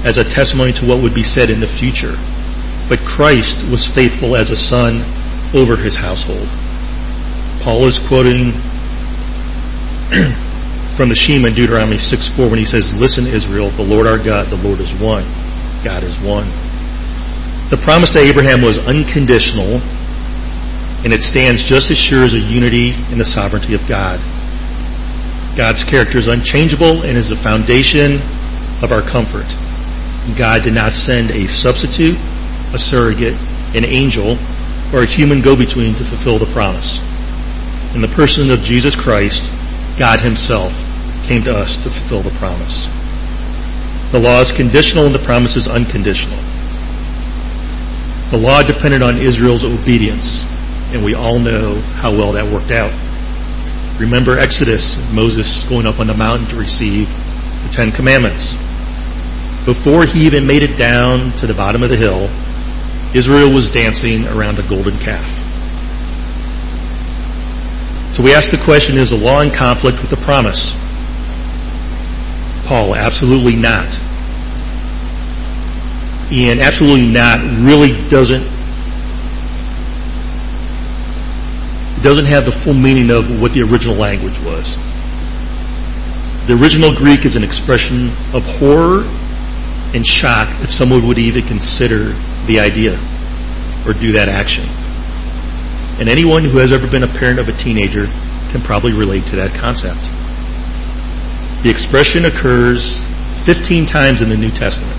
as 0.01 0.17
a 0.17 0.25
testimony 0.25 0.73
to 0.81 0.87
what 0.89 1.05
would 1.05 1.15
be 1.15 1.27
said 1.27 1.53
in 1.53 1.61
the 1.61 1.69
future. 1.77 2.17
But 2.89 3.05
Christ 3.05 3.69
was 3.69 3.85
faithful 3.93 4.33
as 4.33 4.49
a 4.49 4.57
son 4.57 5.05
over 5.53 5.77
his 5.77 6.01
household. 6.01 6.49
Paul 7.61 7.85
is 7.85 8.01
quoting 8.09 8.57
from 10.97 11.13
the 11.13 11.19
Shema 11.19 11.53
in 11.53 11.55
Deuteronomy 11.55 12.01
6 12.01 12.33
4 12.35 12.49
when 12.49 12.59
he 12.59 12.65
says, 12.65 12.97
Listen, 12.97 13.29
Israel, 13.29 13.69
the 13.77 13.85
Lord 13.85 14.09
our 14.09 14.19
God, 14.19 14.49
the 14.49 14.57
Lord 14.57 14.81
is 14.81 14.91
one. 14.97 15.29
God 15.85 16.01
is 16.01 16.17
one. 16.25 16.49
The 17.69 17.79
promise 17.85 18.11
to 18.17 18.21
Abraham 18.25 18.65
was 18.65 18.81
unconditional, 18.81 19.85
and 21.05 21.13
it 21.13 21.23
stands 21.23 21.63
just 21.63 21.93
as 21.93 22.01
sure 22.01 22.25
as 22.25 22.33
a 22.33 22.41
unity 22.41 22.97
in 23.13 23.21
the 23.21 23.29
sovereignty 23.29 23.77
of 23.77 23.85
God. 23.87 24.19
God's 25.59 25.83
character 25.87 26.19
is 26.19 26.31
unchangeable 26.31 27.03
and 27.03 27.19
is 27.19 27.29
the 27.29 27.41
foundation 27.43 28.23
of 28.81 28.95
our 28.95 29.03
comfort. 29.03 29.51
God 30.39 30.63
did 30.63 30.77
not 30.77 30.95
send 30.95 31.35
a 31.35 31.49
substitute, 31.49 32.17
a 32.71 32.79
surrogate, 32.79 33.35
an 33.75 33.83
angel, 33.83 34.39
or 34.95 35.03
a 35.03 35.11
human 35.11 35.43
go 35.43 35.59
between 35.59 35.99
to 35.99 36.07
fulfill 36.07 36.39
the 36.39 36.51
promise. 36.55 37.03
In 37.95 38.03
the 38.03 38.15
person 38.15 38.51
of 38.55 38.63
Jesus 38.63 38.95
Christ, 38.95 39.43
God 39.99 40.23
Himself 40.23 40.71
came 41.27 41.43
to 41.47 41.53
us 41.55 41.75
to 41.83 41.91
fulfill 41.91 42.23
the 42.23 42.35
promise. 42.39 42.87
The 44.15 44.23
law 44.23 44.43
is 44.43 44.55
conditional 44.55 45.07
and 45.07 45.15
the 45.15 45.23
promise 45.23 45.55
is 45.59 45.67
unconditional. 45.67 46.39
The 48.31 48.39
law 48.39 48.63
depended 48.63 49.03
on 49.03 49.19
Israel's 49.19 49.67
obedience, 49.67 50.47
and 50.95 51.03
we 51.03 51.15
all 51.15 51.43
know 51.43 51.83
how 51.99 52.15
well 52.15 52.31
that 52.39 52.47
worked 52.47 52.71
out. 52.71 52.95
Remember 54.01 54.41
Exodus, 54.41 54.97
Moses 55.13 55.45
going 55.69 55.85
up 55.85 56.01
on 56.01 56.09
the 56.09 56.17
mountain 56.17 56.49
to 56.49 56.57
receive 56.57 57.05
the 57.05 57.71
Ten 57.77 57.93
Commandments. 57.93 58.57
Before 59.69 60.09
he 60.09 60.25
even 60.25 60.49
made 60.49 60.65
it 60.65 60.81
down 60.81 61.37
to 61.37 61.45
the 61.45 61.53
bottom 61.53 61.85
of 61.85 61.93
the 61.93 62.01
hill, 62.01 62.33
Israel 63.13 63.53
was 63.53 63.69
dancing 63.77 64.25
around 64.25 64.57
a 64.57 64.65
golden 64.65 64.97
calf. 65.05 65.29
So 68.17 68.25
we 68.25 68.33
ask 68.33 68.49
the 68.49 68.65
question 68.65 68.97
is 68.97 69.13
the 69.13 69.21
law 69.21 69.45
in 69.45 69.53
conflict 69.53 70.01
with 70.01 70.09
the 70.09 70.19
promise? 70.25 70.73
Paul, 72.65 72.97
absolutely 72.97 73.55
not. 73.55 73.93
And 76.33 76.57
absolutely 76.65 77.05
not 77.05 77.37
really 77.69 77.93
doesn't 78.09 78.60
doesn't 82.03 82.27
have 82.27 82.49
the 82.49 82.57
full 82.65 82.77
meaning 82.77 83.13
of 83.13 83.29
what 83.41 83.53
the 83.53 83.61
original 83.61 83.97
language 83.97 84.37
was. 84.43 84.65
The 86.49 86.57
original 86.57 86.91
Greek 86.97 87.29
is 87.29 87.37
an 87.37 87.45
expression 87.45 88.11
of 88.35 88.43
horror 88.59 89.07
and 89.95 90.03
shock 90.03 90.49
that 90.65 90.73
someone 90.73 91.07
would 91.07 91.19
even 91.19 91.47
consider 91.47 92.17
the 92.49 92.59
idea 92.59 92.99
or 93.87 93.93
do 93.93 94.11
that 94.17 94.27
action. 94.27 94.67
And 96.01 96.09
anyone 96.09 96.49
who 96.49 96.59
has 96.59 96.73
ever 96.73 96.89
been 96.89 97.05
a 97.05 97.13
parent 97.21 97.39
of 97.39 97.53
a 97.53 97.55
teenager 97.55 98.09
can 98.51 98.65
probably 98.65 98.97
relate 98.97 99.29
to 99.31 99.37
that 99.37 99.53
concept. 99.55 100.01
The 101.63 101.71
expression 101.71 102.25
occurs 102.25 102.81
15 103.45 103.85
times 103.85 104.25
in 104.25 104.33
the 104.33 104.39
New 104.39 104.51
Testament, 104.51 104.97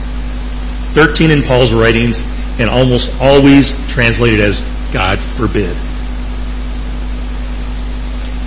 13 0.93 1.33
in 1.33 1.41
Paul's 1.43 1.73
writings, 1.73 2.21
and 2.61 2.69
almost 2.69 3.09
always 3.17 3.73
translated 3.89 4.45
as 4.45 4.61
God 4.93 5.17
forbid. 5.41 5.73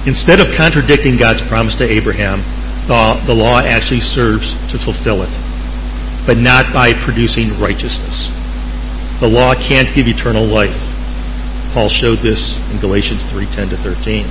Instead 0.04 0.40
of 0.40 0.52
contradicting 0.56 1.16
God's 1.16 1.40
promise 1.48 1.74
to 1.80 1.88
Abraham, 1.88 2.44
the 3.24 3.32
law 3.32 3.60
actually 3.64 4.04
serves 4.04 4.52
to 4.68 4.76
fulfill 4.84 5.24
it, 5.24 5.32
but 6.28 6.36
not 6.36 6.72
by 6.76 6.92
producing 6.92 7.56
righteousness. 7.56 8.28
The 9.24 9.30
law 9.30 9.56
can't 9.56 9.88
give 9.96 10.04
eternal 10.04 10.44
life. 10.44 10.76
Paul 11.72 11.88
showed 11.88 12.20
this 12.20 12.54
in 12.68 12.78
Galatians 12.78 13.24
3:10 13.32 13.70
to 13.72 13.78
13. 13.80 14.28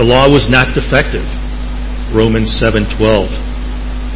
The 0.00 0.08
law 0.08 0.30
was 0.30 0.48
not 0.48 0.74
defective. 0.74 1.26
Romans 2.14 2.48
7:12. 2.56 3.28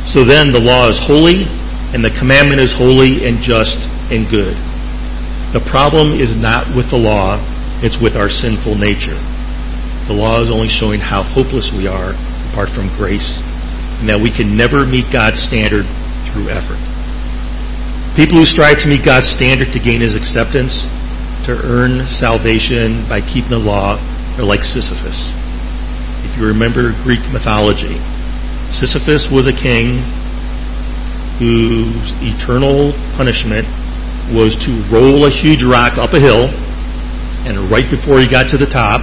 So 0.08 0.24
then 0.24 0.50
the 0.50 0.58
law 0.58 0.88
is 0.88 0.98
holy 1.04 1.44
and 1.92 2.02
the 2.02 2.10
commandment 2.18 2.60
is 2.60 2.72
holy 2.72 3.26
and 3.28 3.42
just 3.44 3.84
and 4.10 4.24
good. 4.30 4.56
The 5.52 5.60
problem 5.68 6.16
is 6.18 6.34
not 6.34 6.74
with 6.74 6.88
the 6.88 6.96
law, 6.96 7.36
it's 7.84 8.00
with 8.00 8.16
our 8.16 8.30
sinful 8.30 8.76
nature. 8.80 9.20
The 10.12 10.20
law 10.20 10.44
is 10.44 10.52
only 10.52 10.68
showing 10.68 11.00
how 11.00 11.24
hopeless 11.24 11.72
we 11.72 11.88
are 11.88 12.12
apart 12.52 12.68
from 12.76 12.92
grace 13.00 13.40
and 13.96 14.12
that 14.12 14.20
we 14.20 14.28
can 14.28 14.52
never 14.60 14.84
meet 14.84 15.08
God's 15.08 15.40
standard 15.40 15.88
through 16.28 16.52
effort. 16.52 16.76
People 18.12 18.36
who 18.36 18.44
strive 18.44 18.76
to 18.84 18.92
meet 18.92 19.08
God's 19.08 19.32
standard 19.32 19.72
to 19.72 19.80
gain 19.80 20.04
His 20.04 20.12
acceptance, 20.12 20.84
to 21.48 21.56
earn 21.64 22.04
salvation 22.04 23.08
by 23.08 23.24
keeping 23.24 23.56
the 23.56 23.64
law, 23.64 23.96
are 24.36 24.44
like 24.44 24.60
Sisyphus. 24.60 25.32
If 26.28 26.36
you 26.36 26.44
remember 26.44 26.92
Greek 27.08 27.24
mythology, 27.32 27.96
Sisyphus 28.68 29.32
was 29.32 29.48
a 29.48 29.56
king 29.56 30.04
whose 31.40 32.12
eternal 32.20 32.92
punishment 33.16 33.64
was 34.28 34.60
to 34.68 34.76
roll 34.92 35.24
a 35.24 35.32
huge 35.32 35.64
rock 35.64 35.96
up 35.96 36.12
a 36.12 36.20
hill, 36.20 36.52
and 37.48 37.72
right 37.72 37.88
before 37.88 38.20
he 38.20 38.28
got 38.28 38.52
to 38.52 38.60
the 38.60 38.68
top, 38.68 39.00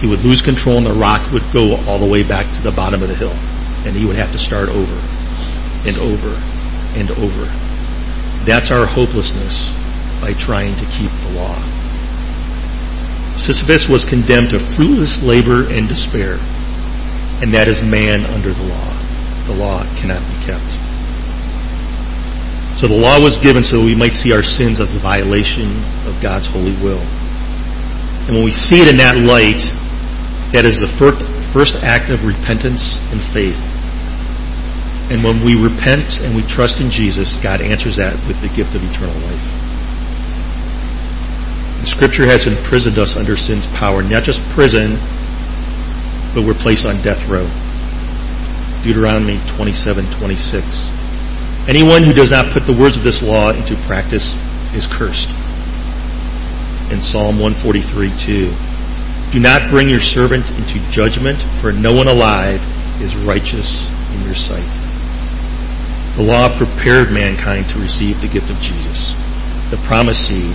he 0.00 0.08
would 0.08 0.24
lose 0.24 0.40
control 0.40 0.80
and 0.80 0.88
the 0.88 0.96
rock 0.96 1.28
would 1.30 1.44
go 1.52 1.76
all 1.84 2.00
the 2.00 2.08
way 2.08 2.24
back 2.24 2.48
to 2.56 2.60
the 2.64 2.72
bottom 2.72 3.04
of 3.04 3.12
the 3.12 3.16
hill. 3.16 3.36
And 3.84 3.92
he 3.92 4.08
would 4.08 4.16
have 4.16 4.32
to 4.32 4.40
start 4.40 4.72
over 4.72 4.96
and 5.84 5.96
over 6.00 6.36
and 6.96 7.12
over. 7.12 7.44
That's 8.48 8.72
our 8.72 8.88
hopelessness 8.88 9.72
by 10.24 10.32
trying 10.36 10.76
to 10.80 10.86
keep 10.96 11.12
the 11.28 11.32
law. 11.36 11.56
Sisyphus 13.36 13.88
was 13.88 14.04
condemned 14.08 14.52
to 14.52 14.60
fruitless 14.76 15.20
labor 15.24 15.68
and 15.68 15.88
despair, 15.88 16.36
and 17.40 17.52
that 17.56 17.68
is 17.68 17.80
man 17.80 18.28
under 18.28 18.52
the 18.52 18.66
law. 18.68 18.88
The 19.48 19.56
law 19.56 19.84
cannot 19.96 20.20
be 20.28 20.36
kept. 20.44 20.68
So 22.80 22.88
the 22.88 22.96
law 22.96 23.20
was 23.20 23.40
given 23.40 23.64
so 23.64 23.80
we 23.80 23.96
might 23.96 24.16
see 24.16 24.32
our 24.32 24.44
sins 24.44 24.80
as 24.80 24.92
a 24.96 25.00
violation 25.00 25.84
of 26.08 26.16
God's 26.20 26.48
holy 26.48 26.76
will. 26.80 27.00
And 28.28 28.36
when 28.36 28.44
we 28.44 28.52
see 28.52 28.80
it 28.80 28.88
in 28.88 28.96
that 29.00 29.16
light, 29.20 29.60
that 30.52 30.66
is 30.66 30.78
the 30.82 30.90
first 31.54 31.74
act 31.82 32.10
of 32.10 32.26
repentance 32.26 32.98
and 33.14 33.22
faith. 33.30 33.58
And 35.10 35.26
when 35.26 35.42
we 35.42 35.58
repent 35.58 36.22
and 36.22 36.38
we 36.38 36.46
trust 36.46 36.78
in 36.78 36.90
Jesus, 36.90 37.34
God 37.42 37.58
answers 37.58 37.98
that 37.98 38.14
with 38.30 38.38
the 38.42 38.50
gift 38.50 38.78
of 38.78 38.82
eternal 38.82 39.18
life. 39.26 39.46
The 41.82 41.90
Scripture 41.90 42.30
has 42.30 42.46
imprisoned 42.46 43.00
us 43.00 43.18
under 43.18 43.34
sin's 43.34 43.66
power, 43.74 44.06
not 44.06 44.22
just 44.22 44.38
prison, 44.54 45.00
but 46.30 46.46
we're 46.46 46.58
placed 46.58 46.86
on 46.86 47.02
death 47.02 47.18
row. 47.26 47.48
Deuteronomy 48.86 49.42
27:26. 49.58 50.62
Anyone 51.66 52.06
who 52.06 52.14
does 52.14 52.30
not 52.30 52.52
put 52.54 52.66
the 52.66 52.76
words 52.76 52.96
of 52.96 53.02
this 53.02 53.18
law 53.22 53.50
into 53.50 53.74
practice 53.90 54.34
is 54.74 54.86
cursed. 54.94 55.30
In 56.94 57.02
Psalm 57.02 57.38
143:2. 57.42 58.69
Do 59.30 59.38
not 59.38 59.70
bring 59.70 59.86
your 59.86 60.02
servant 60.02 60.50
into 60.58 60.82
judgment, 60.90 61.38
for 61.62 61.70
no 61.70 61.94
one 61.94 62.10
alive 62.10 62.58
is 62.98 63.14
righteous 63.22 63.86
in 64.10 64.26
your 64.26 64.34
sight. 64.34 64.66
The 66.18 66.26
law 66.26 66.50
prepared 66.58 67.14
mankind 67.14 67.70
to 67.70 67.78
receive 67.78 68.18
the 68.18 68.26
gift 68.26 68.50
of 68.50 68.58
Jesus, 68.58 69.14
the 69.70 69.78
promised 69.86 70.26
seed, 70.26 70.52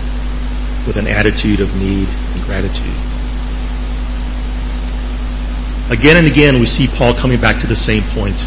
with 0.84 0.99
an 0.99 1.07
attitude 1.07 1.63
of 1.63 1.71
need 1.71 2.11
and 2.36 2.43
gratitude. 2.43 2.99
Again 5.88 6.19
and 6.19 6.28
again, 6.28 6.59
we 6.59 6.67
see 6.67 6.91
Paul 6.91 7.15
coming 7.15 7.39
back 7.39 7.63
to 7.63 7.69
the 7.71 7.80
same 7.80 8.03
point. 8.11 8.43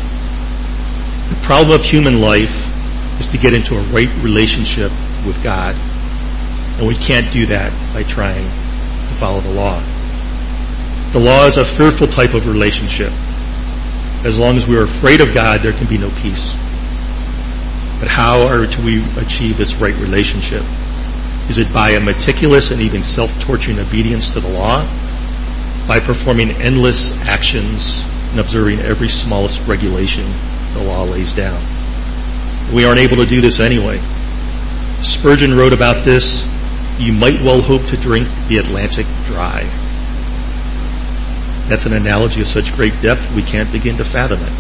The 1.32 1.40
problem 1.48 1.72
of 1.72 1.88
human 1.88 2.20
life 2.20 2.52
is 3.16 3.32
to 3.32 3.40
get 3.40 3.56
into 3.56 3.80
a 3.80 3.82
right 3.90 4.12
relationship 4.20 4.92
with 5.24 5.40
God. 5.40 5.72
And 6.78 6.86
we 6.86 7.00
can't 7.00 7.32
do 7.32 7.48
that 7.48 7.72
by 7.96 8.04
trying 8.04 8.46
to 9.08 9.14
follow 9.18 9.40
the 9.40 9.50
law. 9.50 9.80
The 11.16 11.24
law 11.24 11.48
is 11.48 11.56
a 11.56 11.64
fearful 11.80 12.04
type 12.04 12.36
of 12.36 12.44
relationship. 12.44 13.09
As 14.28 14.36
long 14.36 14.61
as 14.61 14.68
we 14.68 14.76
are 14.76 14.84
afraid 14.84 15.24
of 15.24 15.32
God, 15.32 15.64
there 15.64 15.72
can 15.72 15.88
be 15.88 15.96
no 15.96 16.12
peace. 16.20 16.52
But 17.96 18.12
how 18.12 18.44
are 18.44 18.68
we 18.84 19.00
achieve 19.16 19.56
this 19.56 19.72
right 19.80 19.96
relationship? 19.96 20.61
Is 21.48 21.56
it 21.56 21.72
by 21.72 21.96
a 21.96 22.02
meticulous 22.02 22.68
and 22.68 22.84
even 22.84 23.00
self-torturing 23.00 23.80
obedience 23.80 24.28
to 24.36 24.44
the 24.44 24.52
law? 24.52 24.84
By 25.88 25.96
performing 25.96 26.52
endless 26.61 27.16
actions 27.24 28.04
and 28.36 28.38
observing 28.38 28.84
every 28.84 29.09
smallest 29.09 29.64
regulation 29.64 30.28
the 30.76 30.84
law 30.84 31.09
lays 31.09 31.32
down? 31.32 31.64
We 32.76 32.84
aren't 32.84 33.00
able 33.00 33.16
to 33.16 33.24
do 33.24 33.40
this 33.40 33.64
anyway. 33.64 33.96
Spurgeon 35.00 35.56
wrote 35.56 35.72
about 35.72 36.04
this, 36.04 36.44
you 37.00 37.16
might 37.16 37.40
well 37.40 37.64
hope 37.64 37.88
to 37.88 37.96
drink 37.96 38.28
the 38.52 38.61
Atlantic 38.61 39.09
dry. 39.24 39.88
That's 41.68 41.84
an 41.84 41.92
analogy 41.92 42.40
of 42.40 42.48
such 42.48 42.72
great 42.72 42.96
depth 43.04 43.28
we 43.36 43.44
can't 43.44 43.68
begin 43.68 44.00
to 44.00 44.06
fathom 44.08 44.40
it. 44.40 44.54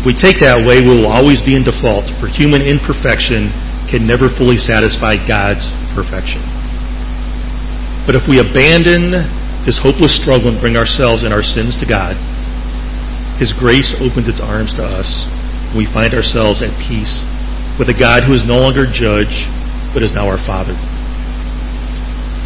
If 0.00 0.08
we 0.08 0.16
take 0.16 0.40
that 0.40 0.64
way, 0.64 0.80
we 0.80 0.88
will 0.88 1.12
always 1.12 1.44
be 1.44 1.52
in 1.52 1.68
default, 1.68 2.08
for 2.16 2.24
human 2.24 2.64
imperfection 2.64 3.52
can 3.92 4.08
never 4.08 4.32
fully 4.32 4.56
satisfy 4.56 5.20
God's 5.20 5.68
perfection. 5.92 6.40
But 8.08 8.16
if 8.16 8.24
we 8.24 8.40
abandon 8.40 9.12
this 9.68 9.76
hopeless 9.76 10.16
struggle 10.16 10.48
and 10.48 10.56
bring 10.56 10.80
ourselves 10.80 11.22
and 11.22 11.30
our 11.30 11.44
sins 11.44 11.76
to 11.78 11.86
God, 11.86 12.16
His 13.36 13.52
grace 13.52 13.92
opens 14.00 14.32
its 14.32 14.40
arms 14.40 14.72
to 14.80 14.82
us, 14.82 15.28
and 15.68 15.76
we 15.76 15.84
find 15.92 16.16
ourselves 16.16 16.64
at 16.64 16.72
peace 16.88 17.20
with 17.76 17.92
a 17.92 17.96
God 17.96 18.24
who 18.24 18.32
is 18.32 18.48
no 18.48 18.64
longer 18.64 18.88
judge, 18.88 19.44
but 19.92 20.00
is 20.00 20.16
now 20.16 20.24
our 20.24 20.40
Father. 20.40 20.72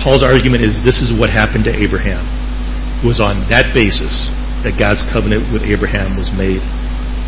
Paul's 0.02 0.26
argument 0.26 0.66
is 0.66 0.82
this 0.82 0.98
is 0.98 1.14
what 1.14 1.30
happened 1.30 1.62
to 1.70 1.74
Abraham. 1.78 2.26
Was 3.05 3.20
on 3.20 3.49
that 3.53 3.76
basis 3.76 4.32
that 4.64 4.80
God's 4.80 5.05
covenant 5.12 5.53
with 5.53 5.62
Abraham 5.62 6.16
was 6.16 6.32
made. 6.32 6.64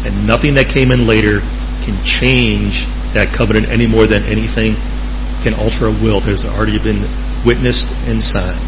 And 0.09 0.25
nothing 0.25 0.57
that 0.57 0.73
came 0.73 0.89
in 0.95 1.05
later 1.05 1.45
can 1.85 2.01
change 2.05 2.89
that 3.13 3.35
covenant 3.37 3.69
any 3.69 3.87
more 3.87 4.09
than 4.09 4.25
anything 4.25 4.77
can 5.45 5.55
alter 5.55 5.87
a 5.87 5.95
will 5.95 6.19
that 6.25 6.35
has 6.35 6.45
already 6.49 6.81
been 6.83 7.07
witnessed 7.47 7.87
and 8.09 8.19
signed. 8.19 8.63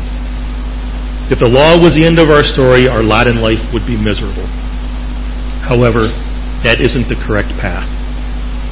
If 1.31 1.39
the 1.39 1.51
law 1.51 1.79
was 1.79 1.95
the 1.95 2.07
end 2.07 2.19
of 2.19 2.31
our 2.31 2.43
story, 2.43 2.91
our 2.91 3.03
lot 3.03 3.31
in 3.31 3.39
life 3.39 3.63
would 3.71 3.87
be 3.87 3.95
miserable. 3.95 4.47
However, 5.63 6.11
that 6.67 6.83
isn't 6.83 7.07
the 7.07 7.19
correct 7.19 7.55
path. 7.59 7.87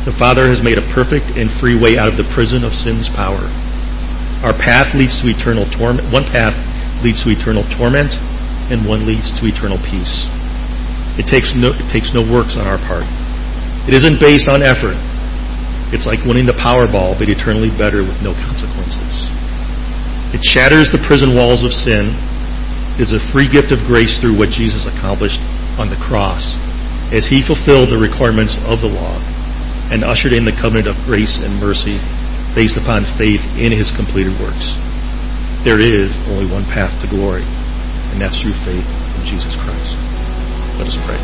The 0.07 0.15
Father 0.19 0.51
has 0.51 0.63
made 0.63 0.79
a 0.79 0.91
perfect 0.95 1.39
and 1.39 1.51
free 1.63 1.79
way 1.79 1.95
out 1.99 2.11
of 2.11 2.19
the 2.19 2.27
prison 2.35 2.67
of 2.67 2.75
sin's 2.75 3.07
power. 3.13 3.47
Our 4.43 4.55
path 4.55 4.95
leads 4.95 5.19
to 5.23 5.31
eternal 5.31 5.67
torment. 5.71 6.11
One 6.11 6.27
path 6.31 6.55
leads 7.03 7.23
to 7.25 7.31
eternal 7.31 7.65
torment, 7.79 8.13
and 8.71 8.85
one 8.85 9.07
leads 9.09 9.33
to 9.39 9.43
eternal 9.49 9.79
peace. 9.81 10.29
It 11.19 11.27
takes 11.27 11.51
no, 11.57 11.75
it 11.75 11.89
takes 11.91 12.15
no 12.15 12.23
works 12.23 12.55
on 12.55 12.69
our 12.69 12.79
part. 12.87 13.07
It 13.89 13.97
isn't 13.97 14.21
based 14.21 14.47
on 14.47 14.63
effort. 14.63 14.99
It's 15.91 16.05
like 16.05 16.23
winning 16.29 16.45
the 16.45 16.55
Powerball, 16.55 17.17
but 17.17 17.33
eternally 17.33 17.73
better 17.73 18.05
with 18.05 18.21
no 18.21 18.37
consequences. 18.37 19.27
It 20.37 20.45
shatters 20.45 20.93
the 20.93 21.01
prison 21.09 21.33
walls 21.33 21.65
of 21.65 21.73
sin. 21.73 22.13
It 23.01 23.09
is 23.09 23.17
a 23.17 23.25
free 23.33 23.49
gift 23.49 23.73
of 23.73 23.89
grace 23.89 24.21
through 24.21 24.37
what 24.37 24.53
Jesus 24.53 24.85
accomplished 24.85 25.41
on 25.81 25.89
the 25.89 25.97
cross 25.97 26.45
as 27.09 27.25
he 27.25 27.41
fulfilled 27.41 27.89
the 27.89 27.97
requirements 27.97 28.61
of 28.69 28.85
the 28.85 28.91
law 28.91 29.17
and 29.89 30.05
ushered 30.05 30.37
in 30.37 30.45
the 30.45 30.53
covenant 30.61 30.85
of 30.85 30.99
grace 31.09 31.41
and 31.41 31.57
mercy 31.57 31.97
based 32.53 32.77
upon 32.77 33.09
faith 33.17 33.41
in 33.57 33.73
his 33.73 33.89
completed 33.97 34.37
works 34.37 34.77
there 35.65 35.81
is 35.81 36.15
only 36.31 36.51
one 36.51 36.65
path 36.71 36.95
to 37.03 37.09
glory, 37.11 37.43
and 37.43 38.21
that's 38.21 38.39
through 38.43 38.55
faith 38.63 38.87
in 38.87 39.23
Jesus 39.27 39.57
Christ. 39.65 39.99
Let 40.79 40.87
us 40.87 40.99
pray. 41.07 41.19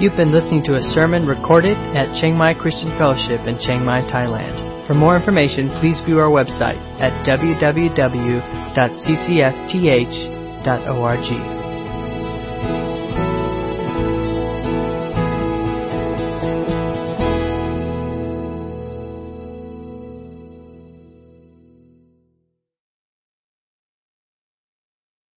You've 0.00 0.16
been 0.16 0.32
listening 0.32 0.62
to 0.64 0.76
a 0.76 0.82
sermon 0.94 1.26
recorded 1.26 1.76
at 1.96 2.14
Chiang 2.20 2.38
Mai 2.38 2.54
Christian 2.54 2.96
Fellowship 2.96 3.46
in 3.46 3.58
Chiang 3.58 3.84
Mai, 3.84 4.00
Thailand. 4.06 4.86
For 4.86 4.94
more 4.94 5.16
information, 5.16 5.68
please 5.80 6.00
view 6.06 6.20
our 6.20 6.30
website 6.30 6.78
at 7.00 7.26
www.ccfth.org. 7.26 7.98